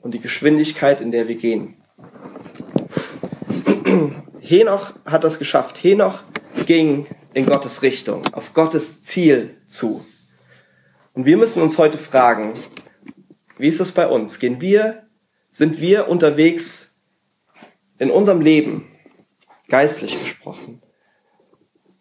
[0.01, 1.77] und die Geschwindigkeit, in der wir gehen.
[4.39, 5.83] Henoch hat das geschafft.
[5.83, 6.19] Henoch
[6.67, 10.05] ging in Gottes Richtung, auf Gottes Ziel zu.
[11.13, 12.53] Und wir müssen uns heute fragen,
[13.57, 14.37] wie ist es bei uns?
[14.37, 15.07] Gehen wir,
[15.49, 16.95] sind wir unterwegs
[17.97, 18.90] in unserem Leben,
[19.71, 20.81] geistlich gesprochen?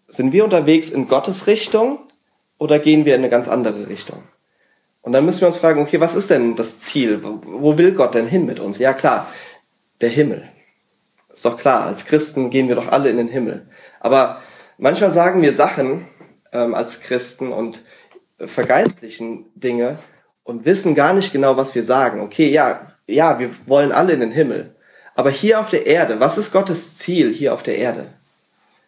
[0.09, 2.00] Sind wir unterwegs in Gottes Richtung
[2.59, 4.22] oder gehen wir in eine ganz andere Richtung?
[5.02, 7.22] Und dann müssen wir uns fragen, okay, was ist denn das Ziel?
[7.22, 8.78] Wo will Gott denn hin mit uns?
[8.78, 9.28] Ja klar,
[10.02, 10.48] der Himmel.
[11.33, 13.68] Ist doch klar, als Christen gehen wir doch alle in den Himmel.
[14.00, 14.42] Aber
[14.76, 16.09] manchmal sagen wir Sachen
[16.52, 17.85] ähm, als Christen und
[18.38, 20.00] vergeistlichen Dinge
[20.42, 22.20] und wissen gar nicht genau, was wir sagen.
[22.20, 24.74] Okay, ja, ja, wir wollen alle in den Himmel.
[25.20, 28.14] Aber hier auf der Erde, was ist Gottes Ziel hier auf der Erde?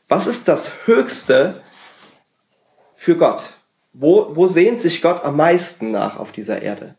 [0.09, 1.61] Was ist das Höchste
[2.97, 3.51] für Gott?
[3.92, 6.95] Wo, wo sehnt sich Gott am meisten nach auf dieser Erde?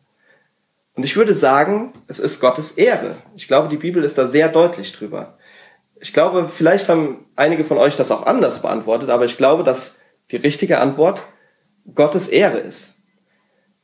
[0.95, 3.15] Und ich würde sagen, es ist Gottes Ehre.
[3.35, 5.37] Ich glaube, die Bibel ist da sehr deutlich drüber
[6.03, 10.01] ich glaube, vielleicht haben einige von euch das auch anders beantwortet, aber ich glaube, dass
[10.31, 11.23] die richtige Antwort
[11.95, 12.97] Gottes Ehre ist.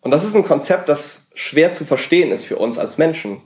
[0.01, 3.41] Und das ist ein Konzept, das schwer zu verstehen ist für uns als Menschen,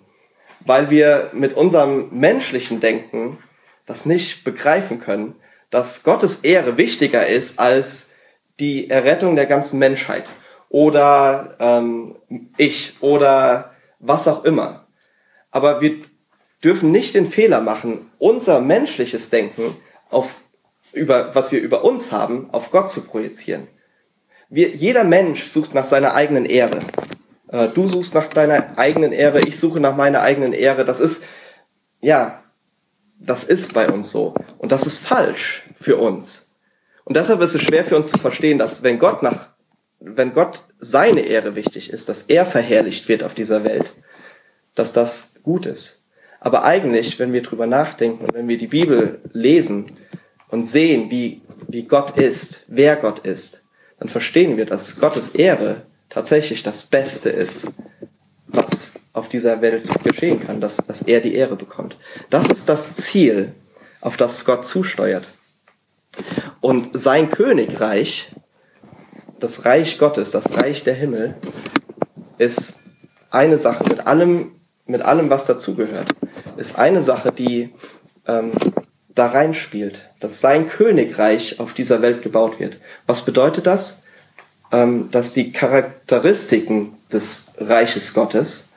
[0.66, 3.38] weil wir mit unserem menschlichen Denken
[3.86, 5.36] das nicht begreifen können,
[5.70, 8.14] dass Gottes Ehre wichtiger ist als
[8.60, 10.26] die Errettung der ganzen Menschheit
[10.70, 12.16] oder ähm,
[12.58, 14.88] ich oder was auch immer.
[15.52, 15.98] Aber wir
[16.64, 19.76] dürfen nicht den Fehler machen, unser menschliches Denken
[20.10, 20.34] auf,
[20.92, 23.68] über, was wir über uns haben, auf Gott zu projizieren.
[24.50, 26.80] Wir, jeder Mensch sucht nach seiner eigenen Ehre.
[27.54, 30.84] Äh, du suchst nach deiner eigenen Ehre, ich suche nach meiner eigenen Ehre.
[30.84, 31.24] Das ist,
[32.02, 32.44] ja,
[33.20, 34.34] das ist bei uns so.
[34.58, 36.54] Und das ist falsch für uns.
[37.06, 39.50] Und deshalb ist es schwer für uns zu verstehen, dass wenn Gott nach,
[40.00, 43.94] wenn Gott seine Ehre wichtig ist, dass er verherrlicht wird auf dieser Welt,
[44.74, 46.06] dass das gut ist.
[46.40, 49.92] Aber eigentlich, wenn wir drüber nachdenken wenn wir die Bibel lesen
[50.50, 53.66] und sehen, wie, wie Gott ist, wer Gott ist,
[54.00, 57.74] dann verstehen wir, dass Gottes Ehre tatsächlich das Beste ist,
[58.48, 61.98] was auf dieser Welt geschehen kann, dass, dass er die Ehre bekommt.
[62.30, 63.54] Das ist das Ziel,
[64.02, 65.28] auf das Gott zusteuert.
[66.62, 68.32] Und sein Königreich,
[69.40, 71.36] das Reich Gottes, das Reich der Himmel,
[72.38, 72.84] ist
[73.30, 76.10] eine Sache mit allem, mit allem, was dazugehört,
[76.58, 77.74] ist eine Sache, die
[78.28, 78.52] ähm,
[79.10, 82.80] da reinspielt, dass sein Königreich auf dieser Welt gebaut wird.
[83.08, 84.03] Was bedeutet das?
[84.74, 88.70] Ähm, dass die Charakteristiken des Reiches Gottes,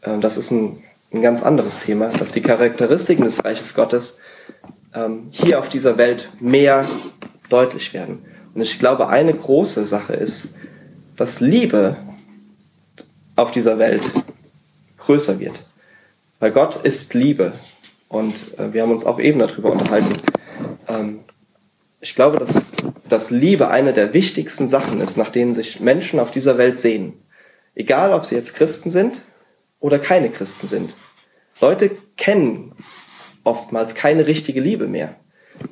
[0.00, 4.20] äh, das ist ein, ein ganz anderes Thema, dass die Charakteristiken des Reiches Gottes
[4.94, 6.86] ähm, hier auf dieser Welt mehr
[7.50, 8.24] deutlich werden.
[8.54, 10.54] Und ich glaube, eine große Sache ist,
[11.18, 11.98] dass Liebe
[13.36, 14.02] auf dieser Welt
[14.98, 15.62] größer wird.
[16.40, 17.52] Weil Gott ist Liebe.
[18.08, 20.22] Und äh, wir haben uns auch eben darüber unterhalten.
[22.04, 22.72] Ich glaube, dass,
[23.08, 27.14] dass Liebe eine der wichtigsten Sachen ist, nach denen sich Menschen auf dieser Welt sehen.
[27.74, 29.22] Egal, ob sie jetzt Christen sind
[29.80, 30.94] oder keine Christen sind.
[31.62, 32.72] Leute kennen
[33.42, 35.14] oftmals keine richtige Liebe mehr.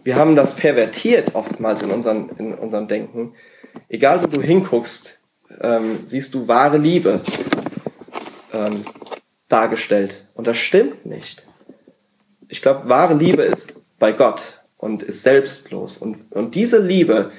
[0.04, 3.34] Wir haben das pervertiert oftmals in, unseren, in unserem Denken.
[3.90, 5.20] Egal wo du hinguckst,
[5.60, 7.20] ähm, siehst du wahre Liebe
[8.54, 8.86] ähm,
[9.48, 10.26] dargestellt.
[10.32, 11.46] Und das stimmt nicht.
[12.48, 15.96] Ich glaube, wahre Liebe ist bei Gott und ist selbstlos.
[15.96, 17.30] Und, und diese Liebe,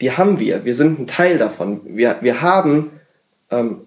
[0.00, 0.64] die haben wir.
[0.64, 1.80] Wir sind ein Teil davon.
[1.84, 2.90] Wir, wir haben
[3.52, 3.82] ähm,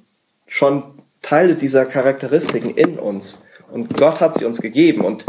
[0.48, 0.84] schon
[1.22, 3.46] Teile dieser Charakteristiken in uns.
[3.70, 5.02] Und Gott hat sie uns gegeben.
[5.02, 5.26] Und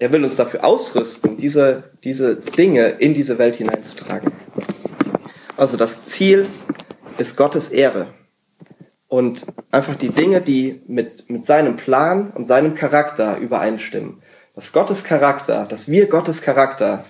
[0.00, 4.32] er will uns dafür ausrüsten, diese, diese Dinge in diese Welt hineinzutragen.
[5.56, 6.48] Also das Ziel
[7.16, 8.08] ist Gottes Ehre.
[9.06, 14.20] Und einfach die Dinge, die mit, mit seinem Plan und seinem Charakter übereinstimmen.
[14.54, 17.04] Dass Gottes Charakter, dass wir Gottes Charakter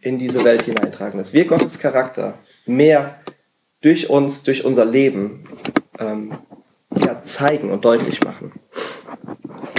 [0.00, 3.20] in diese Welt hineintragen, dass wir Gottes Charakter mehr
[3.80, 5.48] durch uns, durch unser Leben
[5.98, 6.38] ähm,
[6.94, 8.52] ja, zeigen und deutlich machen.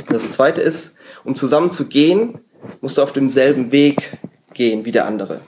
[0.10, 2.40] Das zweite ist, um zusammen zu gehen,
[2.82, 4.18] musst du auf demselben Weg
[4.54, 5.42] gehen wie der andere.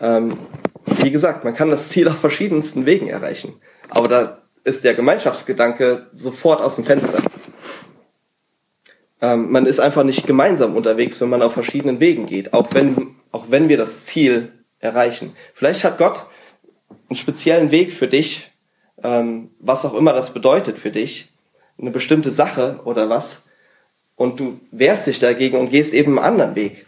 [0.00, 0.36] Ähm,
[0.86, 3.54] wie gesagt, man kann das Ziel auf verschiedensten Wegen erreichen.
[3.90, 7.20] Aber da ist der Gemeinschaftsgedanke sofort aus dem Fenster.
[9.20, 13.16] Ähm, man ist einfach nicht gemeinsam unterwegs, wenn man auf verschiedenen Wegen geht, auch wenn,
[13.32, 15.34] auch wenn wir das Ziel erreichen.
[15.54, 16.26] Vielleicht hat Gott
[17.08, 18.52] einen speziellen Weg für dich,
[19.02, 21.28] ähm, was auch immer das bedeutet für dich,
[21.78, 23.46] eine bestimmte Sache oder was,
[24.16, 26.86] und du wehrst dich dagegen und gehst eben einen anderen Weg.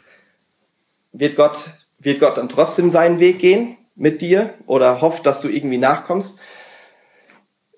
[1.12, 5.48] Wird Gott, wird Gott dann trotzdem seinen Weg gehen mit dir oder hofft, dass du
[5.48, 6.40] irgendwie nachkommst?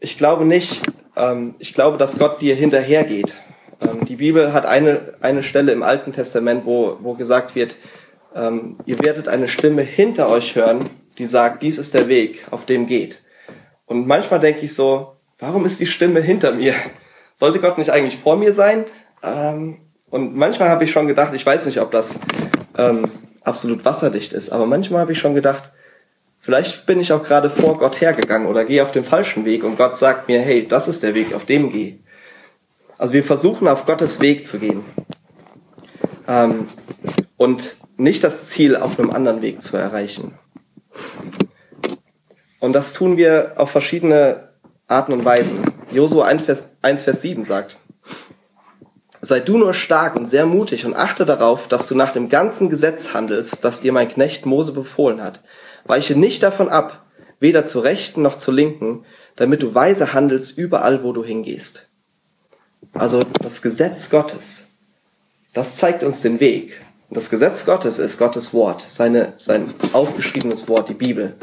[0.01, 0.81] Ich glaube nicht.
[1.17, 3.35] Ähm, ich glaube, dass Gott dir hinterhergeht.
[3.81, 7.77] Ähm, die Bibel hat eine, eine Stelle im Alten Testament, wo, wo gesagt wird,
[8.35, 10.89] ähm, ihr werdet eine Stimme hinter euch hören,
[11.19, 13.21] die sagt, dies ist der Weg, auf dem geht.
[13.87, 16.75] Und manchmal denke ich so, warum ist die Stimme hinter mir?
[17.37, 18.85] Sollte Gott nicht eigentlich vor mir sein?
[19.23, 19.79] Ähm,
[20.11, 22.21] und manchmal habe ich schon gedacht, ich weiß nicht, ob das
[22.77, 23.11] ähm,
[23.43, 25.71] absolut wasserdicht ist, aber manchmal habe ich schon gedacht,
[26.41, 29.77] vielleicht bin ich auch gerade vor Gott hergegangen oder gehe auf dem falschen Weg und
[29.77, 31.99] Gott sagt mir, hey, das ist der Weg, auf dem geh.
[33.01, 34.85] Also wir versuchen auf Gottes Weg zu gehen
[36.29, 36.69] ähm,
[37.39, 40.35] und nicht das Ziel auf einem anderen Weg zu erreichen.
[42.59, 44.51] Und das tun wir auf verschiedene
[44.87, 45.63] Arten und Weisen.
[45.91, 47.79] Josua 1 Vers, 1, Vers 7 sagt,
[49.23, 52.69] Sei du nur stark und sehr mutig und achte darauf, dass du nach dem ganzen
[52.69, 55.43] Gesetz handelst, das dir mein Knecht Mose befohlen hat.
[55.87, 57.07] Weiche nicht davon ab,
[57.39, 61.90] weder zur rechten noch zur linken, damit du weise handelst überall, wo du hingehst.
[62.93, 64.69] Also das Gesetz Gottes,
[65.55, 66.81] das zeigt uns den Weg.
[67.09, 71.35] Und das Gesetz Gottes ist Gottes Wort, seine, sein aufgeschriebenes Wort, die Bibel.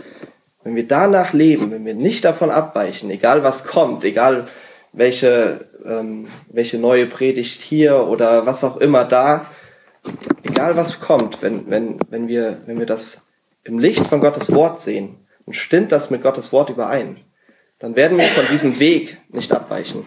[0.63, 4.47] Wenn wir danach leben, wenn wir nicht davon abweichen, egal was kommt, egal
[4.93, 9.45] welche, ähm, welche neue Predigt hier oder was auch immer da,
[10.43, 13.27] egal was kommt, wenn, wenn, wenn, wir, wenn wir das
[13.63, 17.17] im Licht von Gottes Wort sehen und stimmt das mit Gottes Wort überein,
[17.79, 20.05] dann werden wir von diesem Weg nicht abweichen.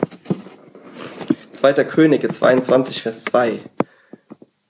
[1.61, 1.73] 2.
[1.85, 3.61] Könige 22, Vers 2.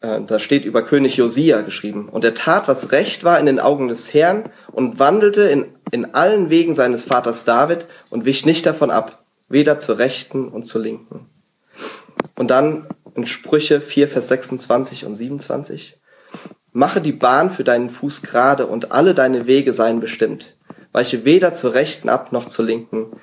[0.00, 2.08] Äh, da steht über König Josia geschrieben.
[2.08, 6.14] Und er tat, was recht war in den Augen des Herrn und wandelte in, in
[6.14, 10.80] allen Wegen seines Vaters David und wich nicht davon ab weder zur Rechten und zur
[10.80, 11.26] Linken.
[12.36, 15.98] Und dann in Sprüche 4, Vers 26 und 27.
[16.72, 20.56] Mache die Bahn für deinen Fuß gerade und alle deine Wege seien bestimmt.
[20.92, 23.20] Weiche weder zur Rechten ab noch zur Linken.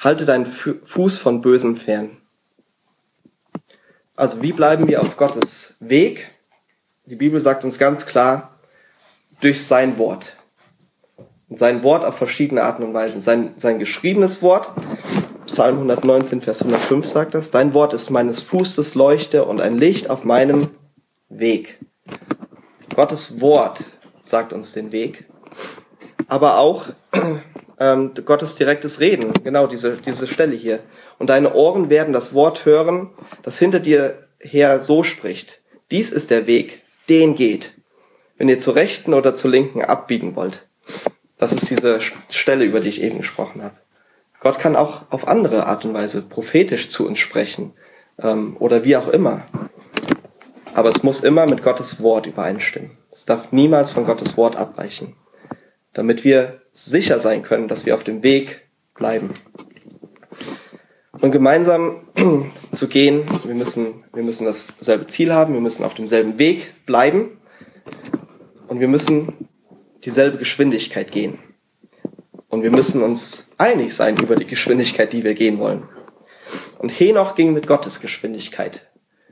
[0.00, 2.10] Halte deinen Fuß von Bösem fern.
[4.18, 6.32] Also wie bleiben wir auf Gottes Weg?
[7.06, 8.58] Die Bibel sagt uns ganz klar,
[9.40, 10.36] durch sein Wort.
[11.48, 13.20] Und sein Wort auf verschiedene Arten und Weisen.
[13.20, 14.72] Sein, sein geschriebenes Wort,
[15.46, 20.10] Psalm 119, Vers 105 sagt das, dein Wort ist meines Fußes Leuchte und ein Licht
[20.10, 20.70] auf meinem
[21.28, 21.78] Weg.
[22.96, 23.84] Gottes Wort
[24.20, 25.26] sagt uns den Weg.
[26.26, 26.86] Aber auch
[27.80, 30.80] ähm, Gottes direktes Reden, genau diese, diese Stelle hier.
[31.18, 33.10] Und deine Ohren werden das Wort hören,
[33.42, 35.60] das hinter dir her so spricht.
[35.90, 37.74] Dies ist der Weg, den geht,
[38.36, 40.68] wenn ihr zur rechten oder zur linken abbiegen wollt.
[41.38, 43.76] Das ist diese Stelle, über die ich eben gesprochen habe.
[44.40, 47.72] Gott kann auch auf andere Art und Weise prophetisch zu uns sprechen
[48.20, 49.44] ähm, oder wie auch immer.
[50.74, 52.92] Aber es muss immer mit Gottes Wort übereinstimmen.
[53.10, 55.16] Es darf niemals von Gottes Wort abweichen,
[55.98, 59.30] damit wir sicher sein können, dass wir auf dem Weg bleiben.
[61.10, 62.06] Und gemeinsam
[62.72, 67.40] zu gehen, wir müssen, wir müssen dasselbe Ziel haben, wir müssen auf demselben Weg bleiben
[68.68, 69.48] und wir müssen
[70.04, 71.40] dieselbe Geschwindigkeit gehen.
[72.46, 75.82] Und wir müssen uns einig sein über die Geschwindigkeit, die wir gehen wollen.
[76.78, 78.88] Und Henoch ging mit Gottes Geschwindigkeit.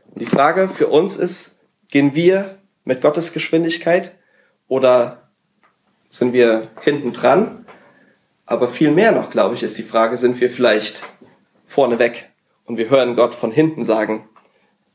[0.08, 4.16] Und die Frage für uns ist, gehen wir mit Gottes Geschwindigkeit
[4.66, 5.25] oder
[6.18, 7.66] sind wir hinten dran?
[8.46, 11.02] Aber viel mehr noch, glaube ich, ist die Frage, sind wir vielleicht
[11.64, 12.30] vorne weg
[12.64, 14.28] und wir hören Gott von hinten sagen,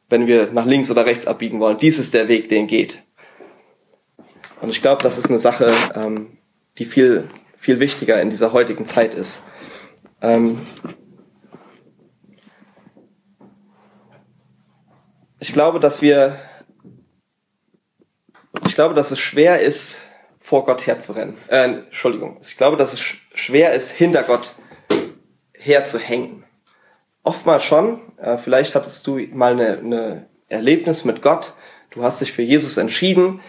[0.10, 3.04] wenn wir nach links oder rechts abbiegen wollen, dies ist der Weg, den geht.
[4.62, 6.38] Und ich glaube, das ist eine Sache, ähm,
[6.78, 9.46] die viel, viel wichtiger in dieser heutigen Zeit ist.
[10.22, 10.60] Ähm
[15.40, 16.40] ich glaube, dass wir,
[18.68, 20.02] ich glaube, dass es schwer ist,
[20.52, 21.38] vor Gott herzurennen.
[21.48, 22.38] Äh, Entschuldigung.
[22.42, 23.00] Ich glaube, dass es
[23.34, 24.54] schwer ist, hinter Gott
[25.54, 26.44] herzuhängen.
[27.24, 28.02] Oftmals schon.
[28.18, 31.54] Äh, vielleicht hattest du mal eine, eine Erlebnis mit Gott.
[31.92, 33.40] Du hast dich für Jesus entschieden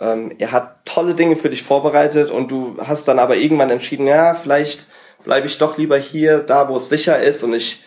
[0.00, 4.06] ähm, er hat tolle Dinge für dich vorbereitet und du hast dann aber irgendwann entschieden,
[4.06, 4.86] ja, vielleicht
[5.24, 7.84] bleibe ich doch lieber hier, da wo es sicher ist und ich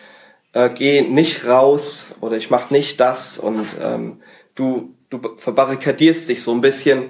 [0.52, 4.20] äh, gehe nicht raus oder ich mache nicht das und ähm,
[4.54, 7.06] du, du verbarrikadierst dich so ein bisschen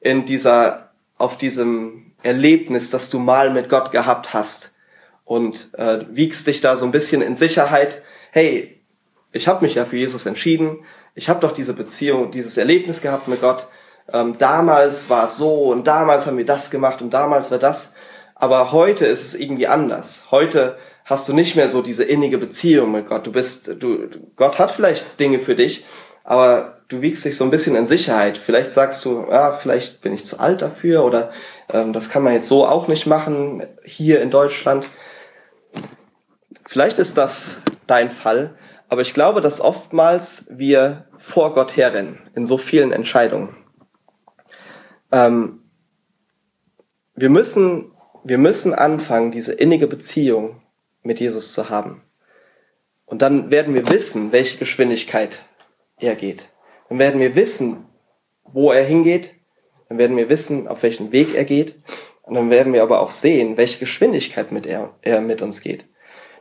[0.00, 0.83] in dieser,
[1.18, 4.74] auf diesem Erlebnis, das du mal mit Gott gehabt hast
[5.24, 8.02] und äh, wiegst dich da so ein bisschen in Sicherheit.
[8.30, 8.80] Hey,
[9.32, 10.78] ich habe mich ja für Jesus entschieden.
[11.14, 13.68] Ich habe doch diese Beziehung, dieses Erlebnis gehabt mit Gott
[14.12, 17.94] ähm, damals war es so und damals haben wir das gemacht und damals war das.
[18.34, 20.28] Aber heute ist es irgendwie anders.
[20.30, 23.26] Heute hast du nicht mehr so diese innige Beziehung mit Gott.
[23.26, 25.84] Du bist, du, Gott hat vielleicht Dinge für dich,
[26.24, 28.38] aber du wiegst dich so ein bisschen in Sicherheit.
[28.38, 31.32] Vielleicht sagst du, ja, vielleicht bin ich zu alt dafür oder
[31.70, 34.86] ähm, das kann man jetzt so auch nicht machen hier in Deutschland.
[36.66, 38.56] Vielleicht ist das dein Fall,
[38.88, 43.56] aber ich glaube, dass oftmals wir vor Gott herrennen in so vielen Entscheidungen.
[45.12, 45.62] Ähm,
[47.14, 47.92] wir müssen,
[48.24, 50.62] wir müssen anfangen, diese innige Beziehung
[51.02, 52.02] mit Jesus zu haben.
[53.06, 55.44] Und dann werden wir wissen, welche Geschwindigkeit
[55.98, 56.48] er geht.
[56.94, 57.86] Dann werden wir wissen,
[58.44, 59.34] wo er hingeht.
[59.88, 61.76] Dann werden wir wissen, auf welchen Weg er geht.
[62.22, 65.86] Und dann werden wir aber auch sehen, welche Geschwindigkeit mit er, er mit uns geht.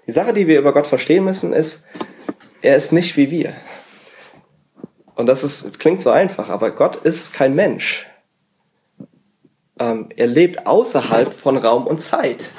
[0.06, 1.88] Die Sache, die wir über Gott verstehen müssen, ist,
[2.62, 3.54] er ist nicht wie wir.
[5.16, 8.08] Und das ist, klingt so einfach, aber Gott ist kein Mensch
[9.80, 12.50] ähm, er lebt außerhalb von Raum und Zeit.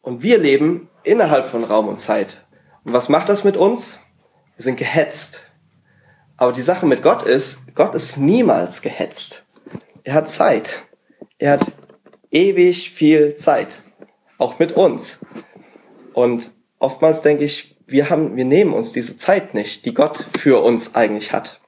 [0.00, 2.44] Und wir leben innerhalb von Raum und Zeit.
[2.84, 4.00] Und was macht das mit uns?
[4.56, 5.51] Wir sind gehetzt.
[6.42, 9.46] Aber die Sache mit Gott ist, Gott ist niemals gehetzt.
[10.02, 10.82] Er hat Zeit.
[11.38, 11.70] Er hat
[12.32, 13.80] ewig viel Zeit.
[14.38, 15.24] Auch mit uns.
[16.12, 20.64] Und oftmals denke ich, wir haben, wir nehmen uns diese Zeit nicht, die Gott für
[20.64, 21.60] uns eigentlich hat.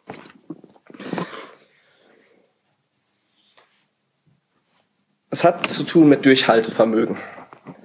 [5.31, 7.17] es hat zu tun mit Durchhaltevermögen.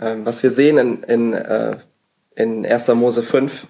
[0.02, 1.78] Ähm, was wir sehen in, in, äh,
[2.36, 2.88] in 1.
[2.96, 3.68] Mose 5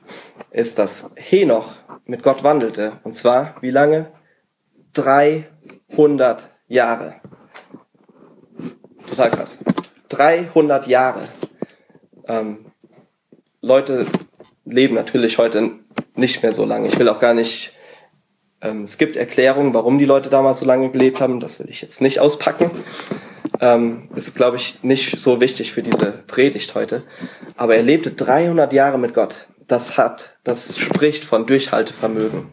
[0.52, 1.76] ist, dass Henoch
[2.10, 2.94] mit Gott wandelte.
[3.04, 4.08] Und zwar, wie lange?
[4.94, 7.16] 300 Jahre.
[9.08, 9.60] Total krass.
[10.10, 11.28] 300 Jahre.
[12.28, 12.66] Ähm,
[13.62, 14.08] Leute
[14.66, 15.72] leben natürlich heute
[16.16, 16.88] nicht mehr so lange.
[16.88, 17.76] Ich will auch gar nicht.
[18.62, 21.40] Ähm, es gibt Erklärungen, warum die Leute damals so lange gelebt haben.
[21.40, 22.72] Das will ich jetzt nicht auspacken.
[23.62, 27.04] ähm, ist, glaube ich, nicht so wichtig für diese Predigt heute.
[27.56, 29.48] Aber er lebte 300 Jahre mit Gott.
[29.70, 32.50] Das hat, das spricht von Durchhaltevermögen.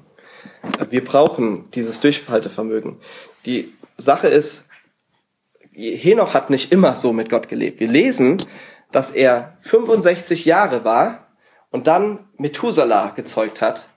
[0.90, 3.00] Wir brauchen dieses Durchhaltevermögen.
[3.46, 4.68] Die Sache ist,
[5.72, 7.80] Henoch hat nicht immer so mit Gott gelebt.
[7.80, 8.36] Wir lesen,
[8.92, 11.28] dass er 65 Jahre war
[11.70, 13.88] und dann Methuselah gezeugt hat.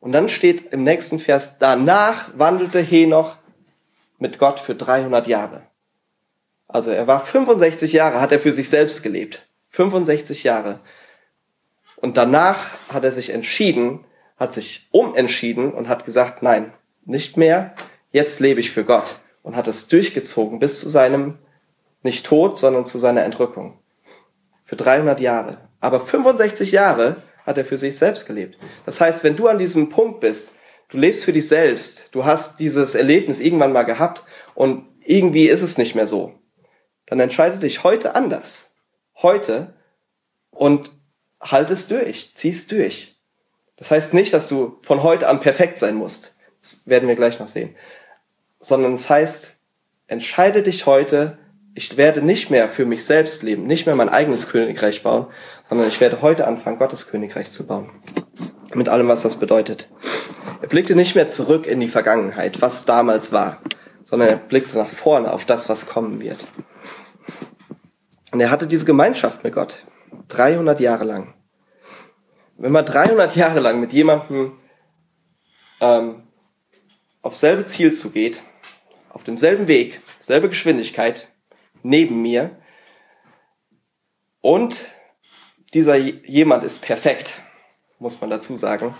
[0.00, 3.36] Und dann steht im nächsten Vers, danach wandelte Henoch
[4.18, 5.62] mit Gott für 300 Jahre.
[6.66, 9.46] Also er war 65 Jahre, hat er für sich selbst gelebt.
[9.70, 10.80] 65 Jahre.
[12.06, 14.04] Und danach hat er sich entschieden,
[14.36, 16.72] hat sich umentschieden und hat gesagt, nein,
[17.04, 17.74] nicht mehr,
[18.12, 19.16] jetzt lebe ich für Gott.
[19.42, 21.38] Und hat es durchgezogen bis zu seinem,
[22.04, 23.80] nicht Tod, sondern zu seiner Entrückung.
[24.62, 25.68] Für 300 Jahre.
[25.80, 28.56] Aber 65 Jahre hat er für sich selbst gelebt.
[28.84, 30.54] Das heißt, wenn du an diesem Punkt bist,
[30.90, 34.22] du lebst für dich selbst, du hast dieses Erlebnis irgendwann mal gehabt
[34.54, 36.34] und irgendwie ist es nicht mehr so,
[37.06, 38.76] dann entscheide dich heute anders.
[39.20, 39.74] Heute
[40.52, 40.95] und
[41.40, 43.16] halt es durch, zieh es durch.
[43.76, 46.34] Das heißt nicht, dass du von heute an perfekt sein musst.
[46.60, 47.74] Das werden wir gleich noch sehen.
[48.60, 49.56] Sondern es heißt,
[50.06, 51.38] entscheide dich heute,
[51.74, 55.26] ich werde nicht mehr für mich selbst leben, nicht mehr mein eigenes Königreich bauen,
[55.68, 57.90] sondern ich werde heute anfangen, Gottes Königreich zu bauen.
[58.74, 59.90] Mit allem, was das bedeutet.
[60.62, 63.60] Er blickte nicht mehr zurück in die Vergangenheit, was damals war,
[64.04, 66.38] sondern er blickte nach vorne auf das, was kommen wird.
[68.32, 69.84] Und er hatte diese Gemeinschaft mit Gott.
[70.28, 71.34] 300 Jahre lang.
[72.56, 74.58] Wenn man 300 Jahre lang mit jemandem
[75.80, 76.22] ähm,
[77.22, 78.42] aufs selbe Ziel zugeht,
[79.10, 81.28] auf demselben Weg, selbe Geschwindigkeit,
[81.82, 82.56] neben mir,
[84.40, 84.86] und
[85.74, 87.42] dieser jemand ist perfekt,
[87.98, 88.94] muss man dazu sagen,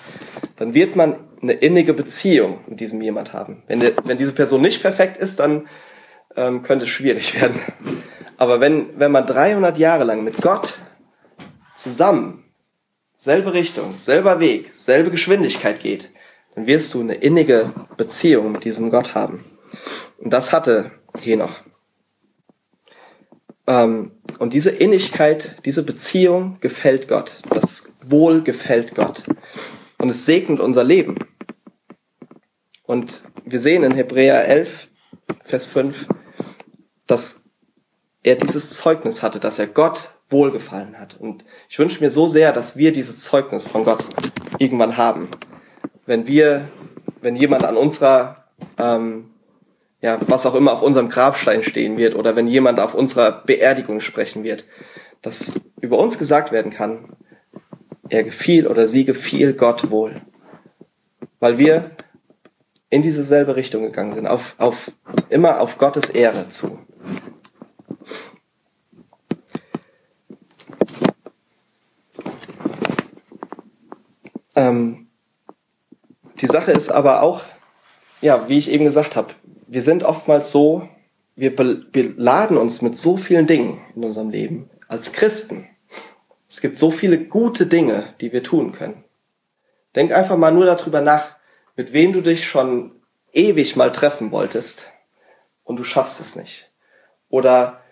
[0.56, 3.62] dann wird man eine innige Beziehung mit diesem jemand haben.
[3.66, 5.68] Wenn, der, wenn diese Person nicht perfekt ist, dann
[6.34, 7.60] ähm, könnte es schwierig werden.
[8.38, 10.78] Aber wenn, wenn man 300 Jahre lang mit Gott
[11.86, 12.42] zusammen,
[13.16, 16.10] selbe Richtung, selber Weg, selbe Geschwindigkeit geht,
[16.56, 19.44] dann wirst du eine innige Beziehung mit diesem Gott haben.
[20.18, 20.90] Und das hatte
[21.22, 21.60] Henoch.
[23.68, 24.10] Ähm,
[24.40, 27.36] und diese Innigkeit, diese Beziehung gefällt Gott.
[27.50, 29.22] Das Wohl gefällt Gott.
[29.98, 31.16] Und es segnet unser Leben.
[32.82, 34.88] Und wir sehen in Hebräer 11,
[35.44, 36.08] Vers 5,
[37.06, 37.44] dass
[38.24, 41.16] er dieses Zeugnis hatte, dass er Gott wohlgefallen hat.
[41.18, 44.06] Und ich wünsche mir so sehr, dass wir dieses Zeugnis von Gott
[44.58, 45.28] irgendwann haben.
[46.04, 46.68] Wenn wir,
[47.20, 48.44] wenn jemand an unserer,
[48.78, 49.30] ähm,
[50.00, 54.00] ja, was auch immer auf unserem Grabstein stehen wird oder wenn jemand auf unserer Beerdigung
[54.00, 54.64] sprechen wird,
[55.22, 57.04] dass über uns gesagt werden kann,
[58.08, 60.20] er gefiel oder sie gefiel Gott wohl.
[61.40, 61.90] Weil wir
[62.90, 64.92] in diese selbe Richtung gegangen sind, auf, auf,
[65.28, 66.78] immer auf Gottes Ehre zu.
[74.56, 75.08] Ähm,
[76.40, 77.44] die Sache ist aber auch,
[78.20, 79.34] ja, wie ich eben gesagt habe,
[79.66, 80.88] wir sind oftmals so,
[81.34, 85.68] wir beladen uns mit so vielen Dingen in unserem Leben als Christen.
[86.48, 89.04] Es gibt so viele gute Dinge, die wir tun können.
[89.94, 91.36] Denk einfach mal nur darüber nach,
[91.76, 92.92] mit wem du dich schon
[93.32, 94.90] ewig mal treffen wolltest
[95.64, 96.70] und du schaffst es nicht.
[97.28, 97.82] Oder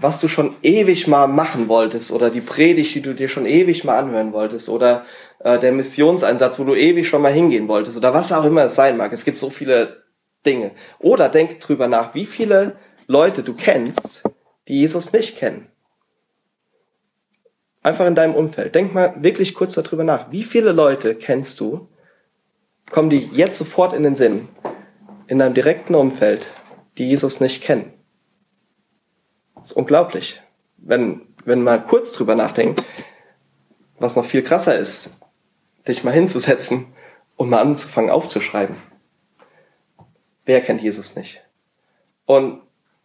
[0.00, 3.84] was du schon ewig mal machen wolltest oder die Predigt, die du dir schon ewig
[3.84, 5.04] mal anhören wolltest oder
[5.40, 8.74] äh, der Missionseinsatz, wo du ewig schon mal hingehen wolltest oder was auch immer es
[8.74, 9.12] sein mag.
[9.12, 10.04] Es gibt so viele
[10.46, 10.72] Dinge.
[10.98, 12.76] Oder denk drüber nach, wie viele
[13.06, 14.22] Leute du kennst,
[14.68, 15.68] die Jesus nicht kennen.
[17.82, 18.74] Einfach in deinem Umfeld.
[18.74, 20.30] Denk mal wirklich kurz darüber nach.
[20.30, 21.88] Wie viele Leute kennst du,
[22.90, 24.48] kommen die jetzt sofort in den Sinn,
[25.26, 26.52] in deinem direkten Umfeld,
[26.98, 27.99] die Jesus nicht kennen?
[29.70, 30.42] Ist unglaublich.
[30.78, 32.74] Wenn, wenn mal kurz drüber nachdenken,
[34.00, 35.20] was noch viel krasser ist,
[35.86, 36.92] dich mal hinzusetzen
[37.36, 38.74] und mal anzufangen aufzuschreiben.
[40.44, 41.44] Wer kennt Jesus nicht?
[42.26, 42.62] Und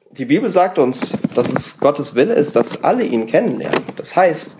[0.09, 3.83] die Bibel sagt uns, dass es Gottes Wille ist, dass alle ihn kennenlernen.
[3.95, 4.57] Das heißt,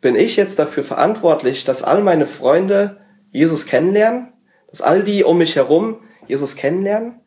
[0.00, 3.00] bin ich jetzt dafür verantwortlich, dass all meine Freunde
[3.32, 4.32] Jesus kennenlernen,
[4.70, 7.20] dass all die um mich herum Jesus kennenlernen?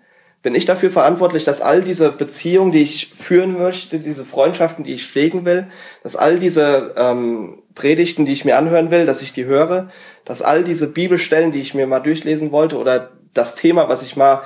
[0.44, 4.94] Bin ich dafür verantwortlich, dass all diese Beziehungen, die ich führen möchte, diese Freundschaften, die
[4.94, 5.68] ich pflegen will,
[6.04, 9.90] dass all diese ähm, Predigten, die ich mir anhören will, dass ich die höre,
[10.26, 14.16] dass all diese Bibelstellen, die ich mir mal durchlesen wollte oder das Thema, was ich
[14.16, 14.44] mal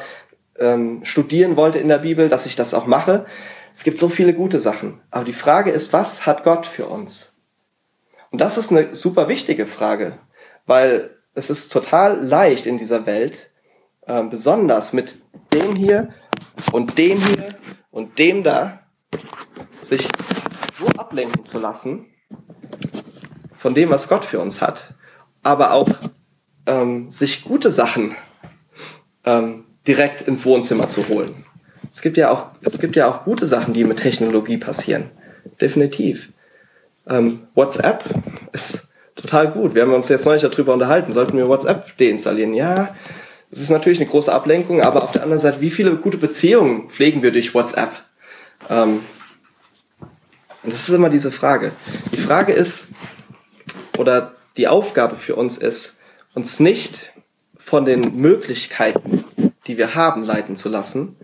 [0.59, 3.25] ähm, studieren wollte in der Bibel, dass ich das auch mache.
[3.73, 5.01] Es gibt so viele gute Sachen.
[5.11, 7.37] Aber die Frage ist, was hat Gott für uns?
[8.31, 10.17] Und das ist eine super wichtige Frage,
[10.65, 13.50] weil es ist total leicht in dieser Welt,
[14.11, 15.21] äh, besonders mit
[15.53, 16.09] dem hier
[16.71, 17.47] und dem hier
[17.91, 18.79] Und dem da
[19.81, 20.07] sich
[20.79, 22.07] so ablenken zu lassen
[23.57, 24.93] von dem, was Gott für uns hat,
[25.43, 25.89] aber auch
[26.65, 28.15] ähm, sich gute Sachen
[29.25, 31.45] ähm, direkt ins Wohnzimmer zu holen.
[31.91, 35.11] Es gibt ja auch, es gibt ja auch gute Sachen, die mit Technologie passieren.
[35.59, 36.31] Definitiv.
[37.07, 38.05] Ähm, WhatsApp
[38.53, 39.75] ist total gut.
[39.75, 41.11] Wir haben uns jetzt neulich darüber unterhalten.
[41.11, 42.53] Sollten wir WhatsApp deinstallieren?
[42.53, 42.95] Ja,
[43.51, 46.89] es ist natürlich eine große Ablenkung, aber auf der anderen Seite, wie viele gute Beziehungen
[46.89, 47.91] pflegen wir durch WhatsApp?
[48.69, 49.03] Ähm,
[50.63, 51.73] und das ist immer diese Frage.
[52.13, 52.93] Die Frage ist,
[53.97, 55.99] oder die Aufgabe für uns ist,
[56.33, 57.11] uns nicht
[57.57, 59.25] von den Möglichkeiten,
[59.67, 61.17] die wir haben, leiten zu lassen,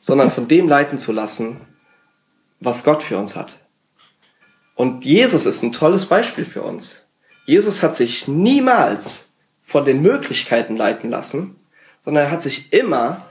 [0.00, 1.60] sondern von dem leiten zu lassen,
[2.60, 3.60] was Gott für uns hat.
[4.74, 7.06] Und Jesus ist ein tolles Beispiel für uns.
[7.44, 9.30] Jesus hat sich niemals
[9.62, 11.56] von den Möglichkeiten leiten lassen,
[12.06, 13.26] sondern er hat sich immer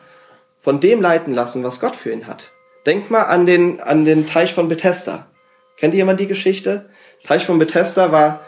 [0.61, 2.49] von dem leiten lassen, was Gott für ihn hat.
[2.85, 5.27] Denkt mal an den, an den Teich von Bethesda.
[5.77, 6.89] Kennt ihr jemand die Geschichte?
[7.25, 8.41] Teich von Bethesda war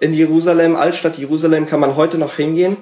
[0.00, 2.76] in Jerusalem, Altstadt Jerusalem, kann man heute noch hingehen.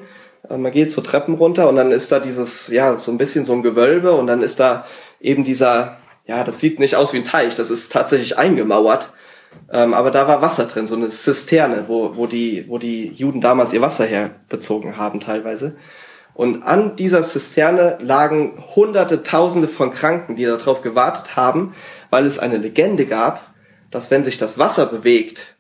[0.49, 3.47] Äh, man geht so Treppen runter und dann ist da dieses, ja, so ein bisschen
[3.47, 4.85] so ein Gewölbe und dann ist da
[5.23, 5.97] eben dieser,
[6.27, 9.11] ja, das sieht nicht aus wie ein Teich, das ist tatsächlich eingemauert.
[9.73, 13.41] Ähm, aber da war Wasser drin, so eine Zisterne, wo, wo, die, wo die Juden
[13.41, 15.77] damals ihr Wasser herbezogen haben teilweise.
[16.35, 21.75] Und an dieser Zisterne lagen hunderte, tausende von Kranken, die darauf gewartet haben,
[22.09, 23.43] weil es eine Legende gab,
[23.91, 25.57] dass wenn sich das Wasser bewegt,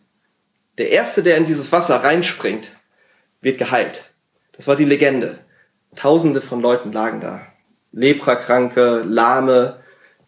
[0.79, 2.69] der Erste, der in dieses Wasser reinspringt,
[3.41, 4.11] wird geheilt.
[4.53, 5.39] Das war die Legende.
[5.97, 7.43] Tausende von Leuten lagen da.
[7.93, 9.81] Leprakranke, Lahme,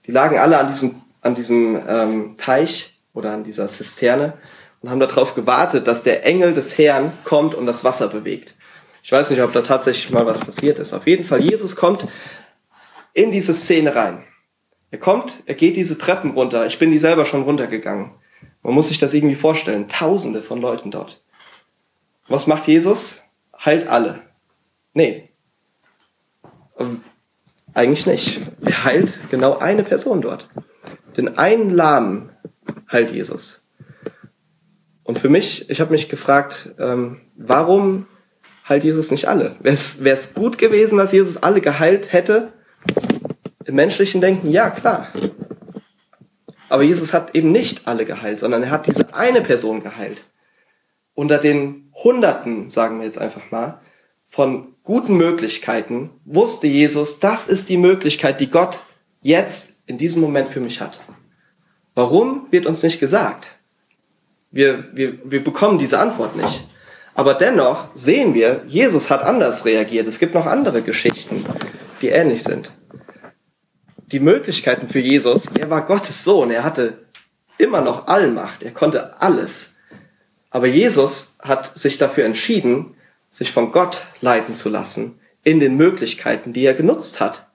[0.06, 4.34] die lagen alle an diesem, an diesem ähm, Teich oder an dieser Zisterne
[4.80, 8.54] und haben darauf gewartet, dass der Engel des Herrn kommt und das Wasser bewegt.
[9.02, 10.92] Ich weiß nicht, ob da tatsächlich mal was passiert ist.
[10.92, 12.06] Auf jeden Fall, Jesus kommt
[13.12, 14.24] in diese Szene rein.
[14.90, 16.66] Er kommt, er geht diese Treppen runter.
[16.66, 18.12] Ich bin die selber schon runtergegangen.
[18.62, 19.88] Man muss sich das irgendwie vorstellen.
[19.88, 21.20] Tausende von Leuten dort.
[22.28, 23.22] Was macht Jesus?
[23.64, 24.20] Heilt alle.
[24.94, 25.30] Nee.
[26.78, 27.02] Ähm,
[27.74, 28.40] eigentlich nicht.
[28.64, 30.48] Er heilt genau eine Person dort.
[31.16, 32.30] Den einen Lahmen
[32.90, 33.64] heilt Jesus.
[35.04, 38.06] Und für mich, ich habe mich gefragt, ähm, warum
[38.72, 39.54] heilt Jesus nicht alle?
[39.60, 42.52] Wäre es gut gewesen, dass Jesus alle geheilt hätte?
[43.64, 45.08] Im menschlichen Denken, ja, klar.
[46.68, 50.24] Aber Jesus hat eben nicht alle geheilt, sondern er hat diese eine Person geheilt.
[51.14, 53.80] Unter den Hunderten, sagen wir jetzt einfach mal,
[54.28, 58.84] von guten Möglichkeiten wusste Jesus, das ist die Möglichkeit, die Gott
[59.20, 61.04] jetzt in diesem Moment für mich hat.
[61.94, 63.58] Warum wird uns nicht gesagt?
[64.50, 66.66] Wir, wir, wir bekommen diese Antwort nicht.
[67.14, 70.06] Aber dennoch sehen wir, Jesus hat anders reagiert.
[70.06, 71.44] Es gibt noch andere Geschichten,
[72.00, 72.70] die ähnlich sind
[74.12, 75.46] die Möglichkeiten für Jesus.
[75.58, 76.50] Er war Gottes Sohn.
[76.50, 76.98] Er hatte
[77.58, 78.62] immer noch Allmacht.
[78.62, 79.76] Er konnte alles.
[80.50, 82.94] Aber Jesus hat sich dafür entschieden,
[83.30, 87.48] sich von Gott leiten zu lassen in den Möglichkeiten, die er genutzt hat.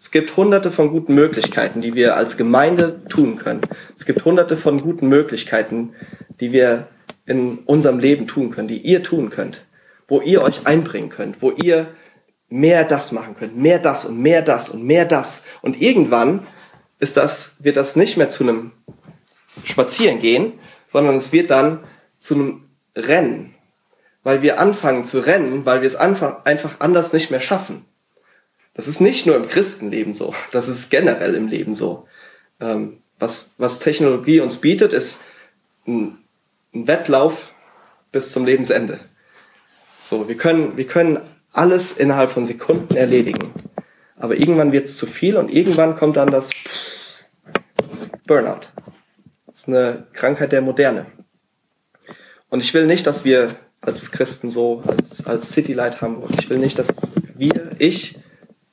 [0.00, 3.60] Es gibt hunderte von guten Möglichkeiten, die wir als Gemeinde tun können.
[3.96, 5.94] Es gibt hunderte von guten Möglichkeiten,
[6.40, 6.88] die wir
[7.28, 9.66] in unserem Leben tun können, die ihr tun könnt,
[10.08, 11.88] wo ihr euch einbringen könnt, wo ihr
[12.48, 15.44] mehr das machen könnt, mehr das und mehr das und mehr das.
[15.60, 16.46] Und irgendwann
[16.98, 18.72] ist das, wird das nicht mehr zu einem
[19.64, 20.54] Spazierengehen,
[20.86, 21.80] sondern es wird dann
[22.16, 23.54] zu einem Rennen.
[24.22, 26.44] Weil wir anfangen zu rennen, weil wir es einfach,
[26.80, 27.84] anders nicht mehr schaffen.
[28.72, 32.06] Das ist nicht nur im Christenleben so, das ist generell im Leben so.
[32.58, 35.20] Ähm, was, was Technologie uns bietet, ist
[35.86, 36.18] ein,
[36.78, 37.52] ein Wettlauf
[38.12, 39.00] bis zum Lebensende.
[40.00, 41.20] So, wir können, wir können
[41.52, 43.52] alles innerhalb von Sekunden erledigen.
[44.16, 46.50] Aber irgendwann wird es zu viel und irgendwann kommt dann das
[48.26, 48.66] Burnout.
[49.46, 51.06] Das ist eine Krankheit der Moderne.
[52.48, 56.48] Und ich will nicht, dass wir als Christen so, als, als City Light Hamburg, ich
[56.50, 56.88] will nicht, dass
[57.36, 58.18] wir, ich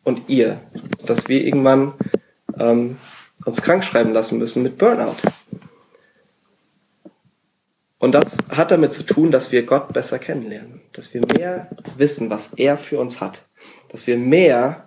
[0.03, 0.61] und ihr,
[1.05, 1.93] dass wir irgendwann
[2.57, 2.97] ähm,
[3.45, 5.17] uns krank schreiben lassen müssen mit Burnout.
[7.97, 12.29] Und das hat damit zu tun, dass wir Gott besser kennenlernen, dass wir mehr wissen,
[12.29, 13.43] was er für uns hat,
[13.89, 14.85] dass wir mehr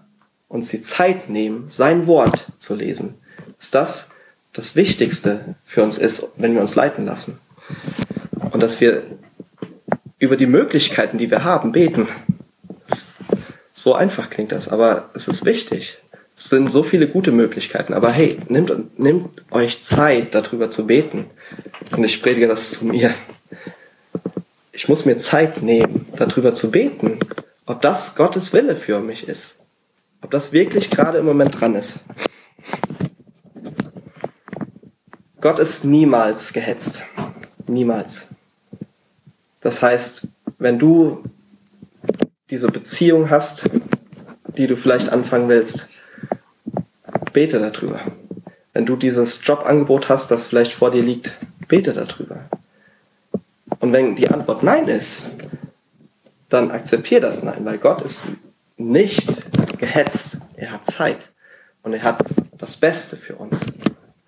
[0.49, 3.15] uns die Zeit nehmen, sein Wort zu lesen.
[3.59, 4.11] Dass das
[4.53, 7.39] das Wichtigste für uns ist, wenn wir uns leiten lassen.
[8.51, 9.03] Und dass wir
[10.19, 12.09] über die Möglichkeiten, die wir haben, beten.
[13.73, 15.99] So einfach klingt das, aber es ist wichtig.
[16.39, 17.93] Es sind so viele gute Möglichkeiten.
[17.93, 21.27] Aber hey, nehmt, nehmt euch Zeit, darüber zu beten.
[21.91, 23.13] Und ich predige das zu mir.
[24.71, 27.19] Ich muss mir Zeit nehmen, darüber zu beten,
[27.67, 29.59] ob das Gottes Wille für mich ist.
[30.23, 31.99] Ob das wirklich gerade im Moment dran ist.
[35.41, 37.03] Gott ist niemals gehetzt.
[37.67, 38.29] Niemals.
[39.61, 40.29] Das heißt,
[40.59, 41.25] wenn du
[42.49, 43.69] diese Beziehung hast,
[44.57, 45.89] die du vielleicht anfangen willst,
[47.39, 48.01] bete darüber.
[48.73, 52.41] Wenn du dieses Jobangebot hast, das vielleicht vor dir liegt, bete darüber.
[53.79, 55.23] Und wenn die Antwort Nein ist,
[56.49, 58.27] dann akzeptier das Nein, weil Gott ist
[58.77, 59.29] nicht
[59.79, 60.39] gehetzt.
[60.57, 61.31] Er hat Zeit
[61.85, 62.25] und er hat
[62.59, 63.67] das Beste für uns.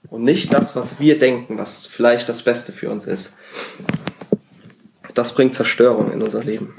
[0.09, 3.35] Und nicht das, was wir denken, was vielleicht das Beste für uns ist.
[5.15, 6.77] Das bringt Zerstörung in unser Leben.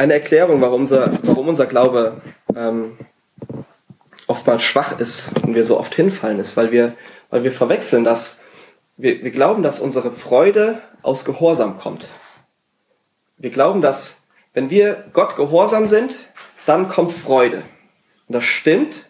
[0.00, 2.22] Eine Erklärung, warum unser, warum unser Glaube
[2.56, 2.96] ähm,
[4.26, 6.94] oftmals schwach ist und wir so oft hinfallen, ist, weil wir,
[7.28, 8.40] weil wir verwechseln, dass
[8.96, 12.08] wir, wir glauben, dass unsere Freude aus Gehorsam kommt.
[13.36, 16.16] Wir glauben, dass wenn wir Gott gehorsam sind,
[16.64, 17.58] dann kommt Freude.
[18.26, 19.04] Und das stimmt.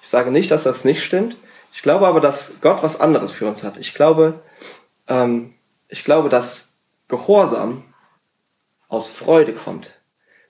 [0.00, 1.36] Ich sage nicht, dass das nicht stimmt.
[1.70, 3.76] Ich glaube aber, dass Gott was anderes für uns hat.
[3.76, 4.40] Ich glaube,
[5.06, 5.52] ähm,
[5.88, 7.84] ich glaube, dass Gehorsam
[8.88, 9.92] aus Freude kommt.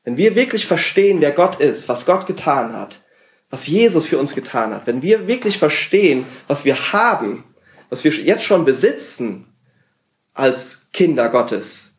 [0.05, 3.03] Wenn wir wirklich verstehen, wer Gott ist, was Gott getan hat,
[3.51, 7.45] was Jesus für uns getan hat, wenn wir wirklich verstehen, was wir haben,
[7.89, 9.47] was wir jetzt schon besitzen
[10.35, 11.95] als Kinder Gottes,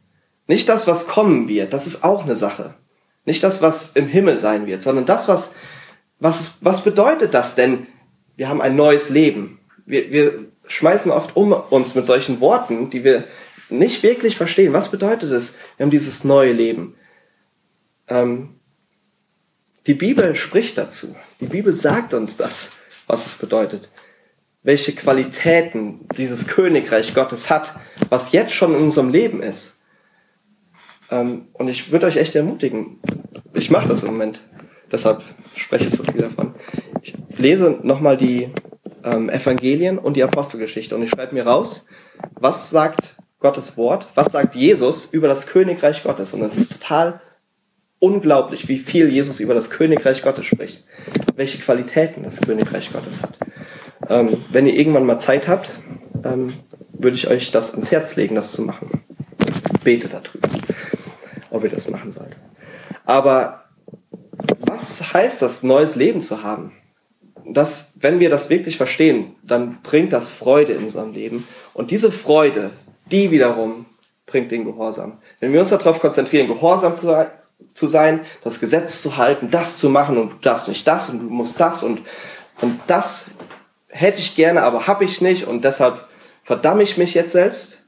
[0.47, 2.75] nicht das, was kommen wird, das ist auch eine Sache.
[3.25, 5.55] Nicht das, was im Himmel sein wird, sondern das, was,
[6.19, 7.87] was, was bedeutet das denn?
[8.35, 9.59] Wir haben ein neues Leben.
[9.87, 13.23] Wir, wir schmeißen oft um uns mit solchen Worten, die wir
[13.69, 14.73] nicht wirklich verstehen.
[14.73, 15.57] Was bedeutet es?
[15.77, 16.95] Wir haben dieses neue Leben.
[18.07, 18.59] Ähm,
[19.87, 21.15] die Bibel spricht dazu.
[21.39, 22.73] Die Bibel sagt uns das,
[23.07, 23.91] was es bedeutet.
[24.63, 27.75] Welche Qualitäten dieses Königreich Gottes hat,
[28.09, 29.81] was jetzt schon in unserem Leben ist.
[31.11, 32.99] Ähm, und ich würde euch echt ermutigen,
[33.53, 34.41] ich mache das im Moment,
[34.91, 35.21] deshalb
[35.55, 36.55] spreche ich so viel davon.
[37.03, 38.49] Ich lese nochmal die
[39.03, 41.87] ähm, Evangelien und die Apostelgeschichte und ich schreibe mir raus,
[42.33, 46.33] was sagt Gottes Wort, was sagt Jesus über das Königreich Gottes.
[46.33, 47.21] Und es ist total
[47.99, 50.83] unglaublich, wie viel Jesus über das Königreich Gottes spricht,
[51.35, 53.39] welche Qualitäten das Königreich Gottes hat.
[54.09, 55.71] Ähm, wenn ihr irgendwann mal Zeit habt,
[56.23, 56.53] ähm,
[56.93, 59.01] würde ich euch das ans Herz legen, das zu machen.
[59.83, 60.49] Betet darüber
[61.55, 62.37] ob ihr das machen sollt.
[63.05, 63.63] Aber
[64.59, 66.73] was heißt das, neues Leben zu haben?
[67.47, 71.47] Das, wenn wir das wirklich verstehen, dann bringt das Freude in unserem Leben.
[71.73, 72.71] Und diese Freude,
[73.11, 73.85] die wiederum
[74.25, 75.19] bringt den Gehorsam.
[75.39, 77.27] Wenn wir uns darauf konzentrieren, gehorsam zu,
[77.73, 81.19] zu sein, das Gesetz zu halten, das zu machen und du darfst nicht das und
[81.19, 82.01] du musst das und,
[82.61, 83.27] und das
[83.87, 86.07] hätte ich gerne, aber habe ich nicht und deshalb
[86.43, 87.83] verdamme ich mich jetzt selbst,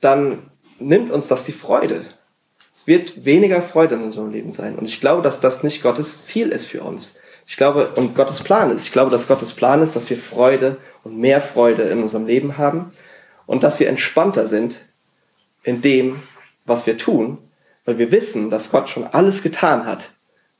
[0.00, 2.04] dann nimmt uns das die Freude.
[2.74, 4.76] Es wird weniger Freude in unserem Leben sein.
[4.76, 7.20] Und ich glaube, dass das nicht Gottes Ziel ist für uns.
[7.46, 8.82] Ich glaube, und Gottes Plan ist.
[8.82, 12.58] Ich glaube, dass Gottes Plan ist, dass wir Freude und mehr Freude in unserem Leben
[12.58, 12.92] haben
[13.46, 14.84] und dass wir entspannter sind
[15.62, 16.22] in dem,
[16.64, 17.38] was wir tun,
[17.84, 20.12] weil wir wissen, dass Gott schon alles getan hat,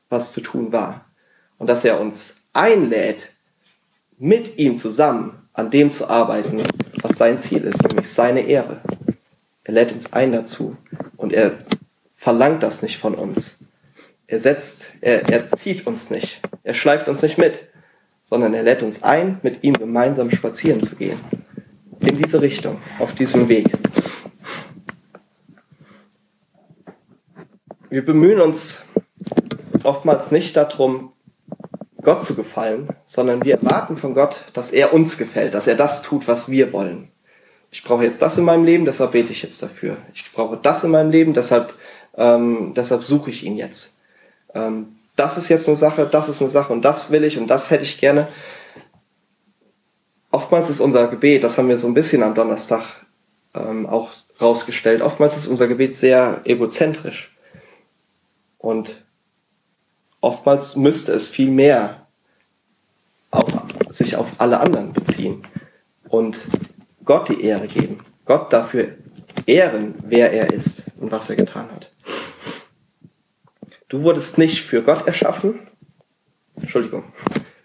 [0.09, 1.05] was zu tun war.
[1.57, 3.31] Und dass er uns einlädt,
[4.17, 6.61] mit ihm zusammen an dem zu arbeiten,
[7.01, 8.81] was sein Ziel ist, nämlich seine Ehre.
[9.63, 10.77] Er lädt uns ein dazu
[11.17, 11.57] und er
[12.15, 13.59] verlangt das nicht von uns.
[14.27, 17.67] Er setzt, er, er zieht uns nicht, er schleift uns nicht mit,
[18.23, 21.19] sondern er lädt uns ein, mit ihm gemeinsam spazieren zu gehen.
[21.99, 23.67] In diese Richtung, auf diesem Weg.
[27.93, 28.85] Wir bemühen uns
[29.83, 31.13] oftmals nicht darum,
[32.01, 36.01] Gott zu gefallen, sondern wir erwarten von Gott, dass er uns gefällt, dass er das
[36.01, 37.09] tut, was wir wollen.
[37.69, 39.97] Ich brauche jetzt das in meinem Leben, deshalb bete ich jetzt dafür.
[40.15, 41.75] Ich brauche das in meinem Leben, deshalb
[42.17, 43.99] ähm, deshalb suche ich ihn jetzt.
[44.55, 47.45] Ähm, das ist jetzt eine Sache, das ist eine Sache und das will ich und
[47.45, 48.27] das hätte ich gerne.
[50.31, 53.05] Oftmals ist unser Gebet, das haben wir so ein bisschen am Donnerstag
[53.53, 54.09] ähm, auch
[54.41, 57.32] rausgestellt, oftmals ist unser Gebet sehr egozentrisch.
[58.63, 59.03] Und
[60.21, 62.07] oftmals müsste es viel mehr
[63.29, 63.45] auf,
[63.89, 65.43] sich auf alle anderen beziehen
[66.07, 66.47] und
[67.03, 67.99] Gott die Ehre geben.
[68.23, 68.93] Gott dafür
[69.45, 71.91] ehren, wer er ist und was er getan hat.
[73.89, 75.67] Du wurdest nicht für Gott erschaffen.
[76.55, 77.03] Entschuldigung.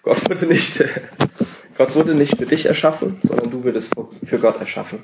[0.03, 0.85] Gott wurde nicht,
[1.77, 3.95] Gott wurde nicht für dich erschaffen, sondern du wurdest
[4.27, 4.99] für Gott erschaffen.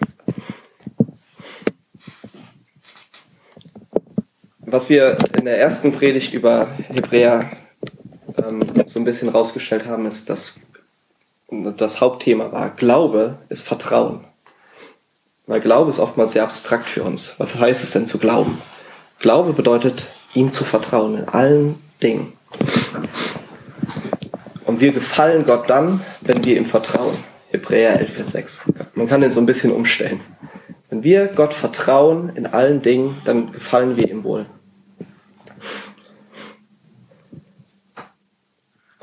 [4.75, 7.49] Was wir in der ersten Predigt über Hebräer
[8.37, 10.63] ähm, so ein bisschen rausgestellt haben, ist, dass
[11.77, 14.25] das Hauptthema war, Glaube ist Vertrauen.
[15.47, 17.37] Weil Glaube ist oftmals sehr abstrakt für uns.
[17.39, 18.61] Was heißt es denn zu glauben?
[19.21, 22.33] Glaube bedeutet, ihm zu vertrauen in allen Dingen.
[24.65, 27.17] Und wir gefallen Gott dann, wenn wir ihm vertrauen.
[27.53, 28.73] Hebräer 11, Vers 6.
[28.95, 30.21] Man kann den so ein bisschen umstellen.
[30.91, 34.47] Wenn wir Gott vertrauen in allen Dingen, dann gefallen wir ihm wohl.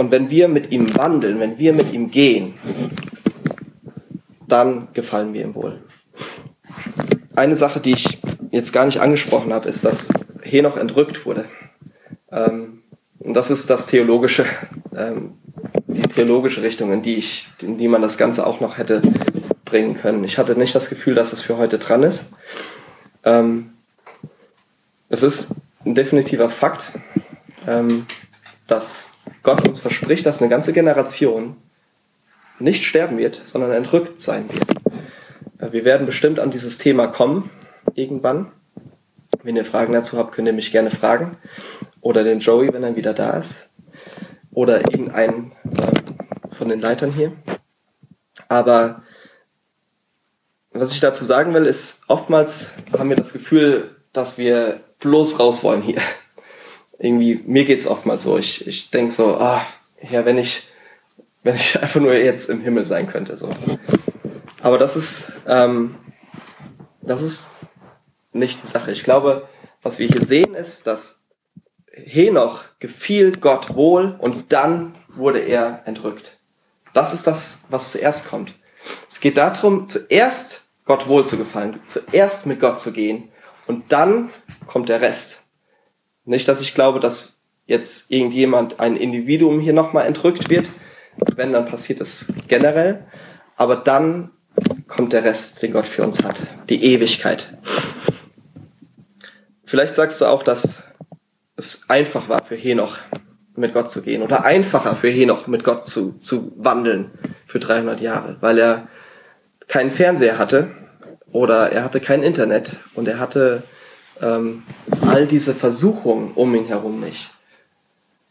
[0.02, 2.56] Und wenn wir mit ihm wandeln, wenn wir mit ihm gehen,
[4.48, 5.80] dann gefallen wir ihm wohl.
[7.36, 10.10] Eine Sache, die ich jetzt gar nicht angesprochen habe, ist, dass
[10.42, 11.46] Henoch entrückt wurde.
[12.32, 12.82] Ähm,
[13.20, 14.48] und das ist das theologische,
[14.98, 15.34] ähm,
[15.86, 19.04] die theologische Richtung, in die ich, in die man das Ganze auch noch hätte
[19.66, 20.24] bringen können.
[20.24, 22.34] Ich hatte nicht das Gefühl, dass es für heute dran ist.
[23.24, 23.74] Ähm,
[25.10, 25.54] es ist
[25.86, 26.92] ein definitiver Fakt,
[28.66, 29.11] dass
[29.44, 31.58] Gott uns verspricht, dass eine ganze Generation
[32.60, 34.66] nicht sterben wird, sondern entrückt sein wird.
[35.60, 37.50] Äh, wir werden bestimmt an dieses Thema kommen,
[37.96, 38.52] irgendwann.
[39.44, 41.38] Wenn ihr Fragen dazu habt, könnt ihr mich gerne fragen.
[42.02, 43.70] Oder den Joey, wenn er wieder da ist.
[44.52, 47.34] Oder irgendeinen äh, von den Leitern hier.
[48.48, 49.04] Aber
[50.72, 55.64] was ich dazu sagen will, ist, oftmals haben wir das Gefühl, dass wir bloß raus
[55.64, 56.02] wollen hier.
[57.02, 58.38] Irgendwie, mir geht's oftmals so.
[58.38, 59.66] Ich, ich denke so, ah,
[60.08, 60.68] ja, wenn ich,
[61.44, 63.38] wenn ich einfach nur jetzt im Himmel sein könnte.
[63.38, 63.50] So.
[64.62, 65.96] Aber das ist, ähm,
[67.02, 67.50] das ist
[68.34, 68.92] nicht die Sache.
[68.92, 69.48] Ich glaube,
[69.82, 71.24] was wir hier sehen, ist, dass
[71.92, 76.38] Henoch gefiel Gott wohl und dann wurde er entrückt.
[76.94, 78.54] Das ist das, was zuerst kommt.
[79.10, 83.30] Es geht darum, zuerst Gott wohl zu gefallen, zuerst mit Gott zu gehen
[83.68, 84.30] und dann
[84.68, 85.41] kommt der Rest.
[86.26, 90.70] Nicht, dass ich glaube, dass jetzt irgendjemand, ein Individuum hier nochmal entrückt wird.
[91.36, 93.06] Wenn, dann passiert das generell.
[93.56, 94.32] Aber dann
[94.88, 96.42] kommt der Rest, den Gott für uns hat.
[96.70, 97.58] Die Ewigkeit.
[99.66, 100.84] Vielleicht sagst du auch, dass
[101.56, 102.98] es einfach war für Henoch
[103.56, 107.12] mit Gott zu gehen oder einfacher für Henoch mit Gott zu, zu wandeln
[107.46, 108.88] für 300 Jahre, weil er
[109.68, 110.72] keinen Fernseher hatte
[111.32, 113.64] oder er hatte kein Internet und er hatte
[114.22, 114.64] ähm,
[115.02, 117.32] all diese Versuchungen um ihn herum nicht.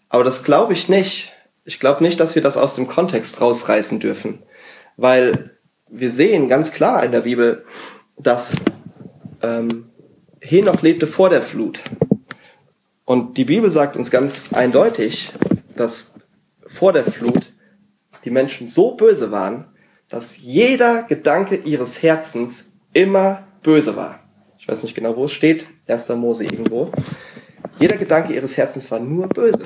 [0.09, 1.32] Aber das glaube ich nicht.
[1.64, 4.43] Ich glaube nicht, dass wir das aus dem Kontext rausreißen dürfen,
[4.97, 5.51] weil
[5.88, 7.64] wir sehen ganz klar in der Bibel,
[8.16, 8.57] dass
[9.43, 9.91] ähm,
[10.41, 11.82] Henoch lebte vor der Flut.
[13.05, 15.32] Und die Bibel sagt uns ganz eindeutig,
[15.76, 16.14] dass
[16.66, 17.53] vor der Flut
[18.24, 19.66] die Menschen so böse waren,
[20.09, 24.20] dass jeder Gedanke ihres Herzens immer böse war.
[24.61, 26.08] Ich weiß nicht genau, wo es steht, 1.
[26.11, 26.92] Mose irgendwo.
[27.78, 29.64] Jeder Gedanke ihres Herzens war nur böse.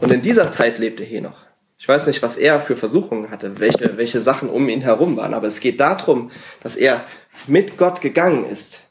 [0.00, 1.46] Und in dieser Zeit lebte Henoch.
[1.78, 5.34] Ich weiß nicht, was er für Versuchungen hatte, welche, welche Sachen um ihn herum waren,
[5.34, 6.30] aber es geht darum,
[6.62, 7.04] dass er
[7.46, 8.82] mit Gott gegangen ist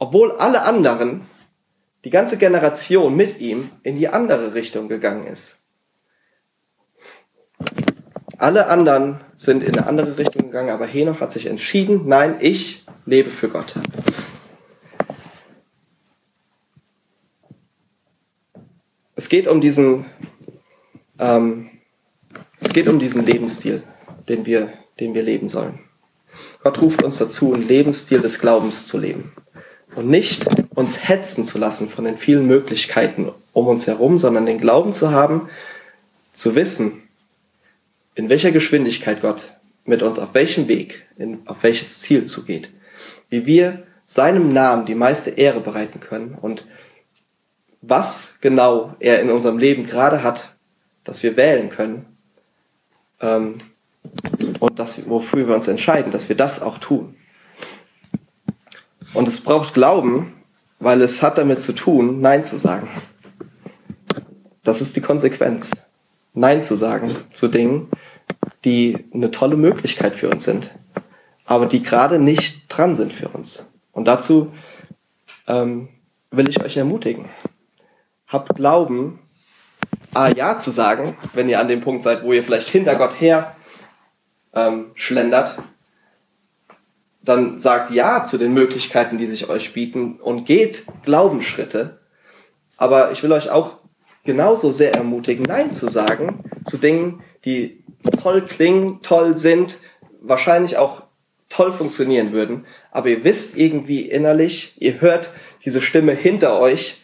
[0.00, 1.26] obwohl alle anderen,
[2.04, 5.60] die ganze Generation mit ihm, in die andere Richtung gegangen ist.
[8.38, 12.86] Alle anderen sind in eine andere Richtung gegangen, aber Henoch hat sich entschieden, nein, ich
[13.04, 13.74] lebe für Gott.
[19.20, 20.06] Es geht um diesen,
[21.18, 21.68] ähm,
[22.58, 23.82] es geht um diesen Lebensstil,
[24.30, 25.80] den wir, den wir leben sollen.
[26.62, 29.34] Gott ruft uns dazu, einen Lebensstil des Glaubens zu leben
[29.94, 34.58] und nicht uns hetzen zu lassen von den vielen Möglichkeiten um uns herum, sondern den
[34.58, 35.50] Glauben zu haben,
[36.32, 37.02] zu wissen,
[38.14, 39.52] in welcher Geschwindigkeit Gott
[39.84, 42.70] mit uns auf welchem Weg, in, auf welches Ziel zugeht,
[43.28, 46.64] wie wir seinem Namen die meiste Ehre bereiten können und
[47.82, 50.54] was genau er in unserem Leben gerade hat,
[51.04, 52.06] dass wir wählen können
[53.20, 53.58] ähm,
[54.58, 57.14] und das, wofür wir uns entscheiden, dass wir das auch tun.
[59.14, 60.34] Und es braucht Glauben,
[60.78, 62.88] weil es hat damit zu tun, Nein zu sagen.
[64.62, 65.72] Das ist die Konsequenz.
[66.32, 67.88] Nein zu sagen zu Dingen,
[68.64, 70.72] die eine tolle Möglichkeit für uns sind,
[71.44, 73.66] aber die gerade nicht dran sind für uns.
[73.92, 74.52] Und dazu
[75.48, 75.88] ähm,
[76.30, 77.26] will ich euch ermutigen.
[78.30, 79.18] Habt Glauben,
[80.14, 83.20] A, Ja zu sagen, wenn ihr an dem Punkt seid, wo ihr vielleicht hinter Gott
[83.20, 83.56] her
[84.54, 85.56] ähm, schlendert
[87.22, 91.98] dann sagt Ja zu den Möglichkeiten, die sich euch bieten und geht Glaubensschritte.
[92.76, 93.76] Aber ich will euch auch
[94.24, 97.84] genauso sehr ermutigen, Nein zu sagen zu Dingen, die
[98.22, 99.78] toll klingen, toll sind,
[100.20, 101.02] wahrscheinlich auch
[101.48, 102.64] toll funktionieren würden.
[102.90, 105.30] Aber ihr wisst irgendwie innerlich, ihr hört
[105.64, 106.99] diese Stimme hinter euch,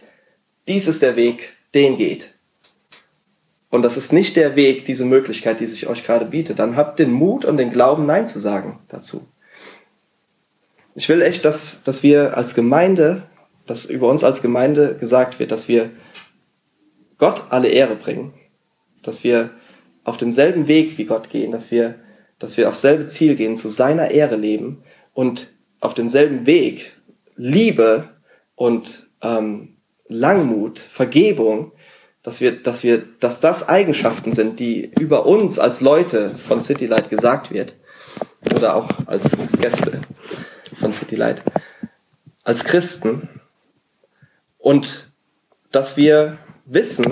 [0.69, 2.33] dies ist der Weg, den geht.
[3.71, 6.59] Und das ist nicht der Weg, diese Möglichkeit, die sich euch gerade bietet.
[6.59, 9.27] Dann habt den Mut und den Glauben, Nein zu sagen dazu.
[10.95, 13.25] Ich will echt, dass, dass wir als Gemeinde,
[13.67, 15.91] dass über uns als Gemeinde gesagt wird, dass wir
[17.19, 18.33] Gott alle Ehre bringen,
[19.03, 19.51] dass wir
[20.05, 21.97] auf demselben Weg wie Gott gehen, dass wir,
[22.39, 26.93] dass wir aufs selbe Ziel gehen, zu seiner Ehre leben und auf demselben Weg
[27.37, 28.09] Liebe
[28.55, 29.76] und ähm,
[30.09, 31.73] Langmut, Vergebung,
[32.23, 36.87] dass wir, dass wir, dass das Eigenschaften sind, die über uns als Leute von City
[36.87, 37.77] Light gesagt wird
[38.55, 40.01] oder auch als Gäste
[40.79, 41.43] von City Light,
[42.43, 43.29] als Christen
[44.59, 45.09] und
[45.71, 47.07] dass wir wissen,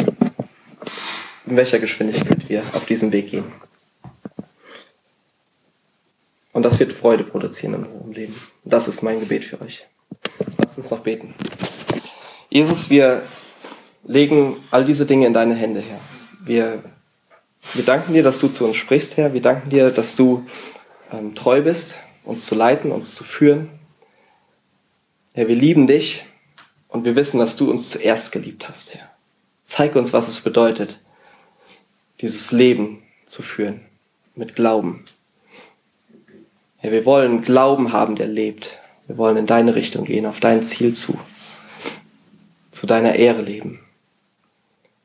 [1.46, 3.44] in welcher Geschwindigkeit wir auf diesem Weg gehen.
[6.52, 8.34] Und das wird Freude produzieren in unserem Leben.
[8.64, 9.86] Das ist mein Gebet für euch.
[10.58, 11.34] Lasst uns noch beten.
[12.54, 13.22] Jesus, wir
[14.04, 15.98] legen all diese Dinge in deine Hände, Herr.
[16.44, 16.84] Wir,
[17.72, 19.34] wir danken dir, dass du zu uns sprichst, Herr.
[19.34, 20.46] Wir danken dir, dass du
[21.10, 23.70] ähm, treu bist, uns zu leiten, uns zu führen.
[25.32, 26.26] Herr, wir lieben dich
[26.86, 29.10] und wir wissen, dass du uns zuerst geliebt hast, Herr.
[29.64, 31.00] Zeig uns, was es bedeutet,
[32.20, 33.80] dieses Leben zu führen
[34.36, 35.04] mit Glauben.
[36.76, 38.78] Herr, wir wollen Glauben haben, der lebt.
[39.08, 41.18] Wir wollen in deine Richtung gehen, auf dein Ziel zu,
[42.74, 43.80] zu deiner Ehre leben.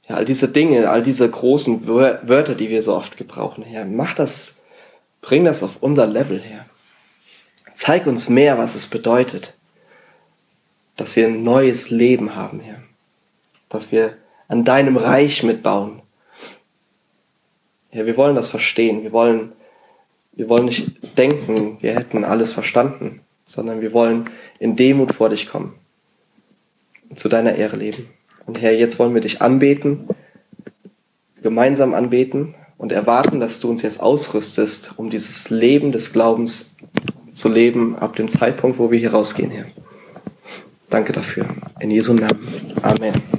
[0.07, 4.15] Ja, all diese Dinge, all diese großen Wörter, die wir so oft gebrauchen, Herr, mach
[4.15, 4.63] das,
[5.21, 6.65] bring das auf unser Level her.
[7.75, 9.55] Zeig uns mehr, was es bedeutet,
[10.97, 12.81] dass wir ein neues Leben haben, Herr.
[13.69, 14.17] Dass wir
[14.47, 16.01] an deinem Reich mitbauen.
[17.91, 19.03] Ja, wir wollen das verstehen.
[19.03, 19.53] Wir wollen,
[20.33, 24.25] wir wollen nicht denken, wir hätten alles verstanden, sondern wir wollen
[24.57, 25.79] in Demut vor dich kommen
[27.15, 28.07] zu deiner Ehre leben.
[28.45, 30.07] Und Herr, jetzt wollen wir dich anbeten,
[31.41, 36.75] gemeinsam anbeten und erwarten, dass du uns jetzt ausrüstest, um dieses Leben des Glaubens
[37.33, 39.65] zu leben ab dem Zeitpunkt, wo wir hier rausgehen, Herr.
[40.89, 41.45] Danke dafür.
[41.79, 42.39] In Jesu Namen.
[42.81, 43.38] Amen.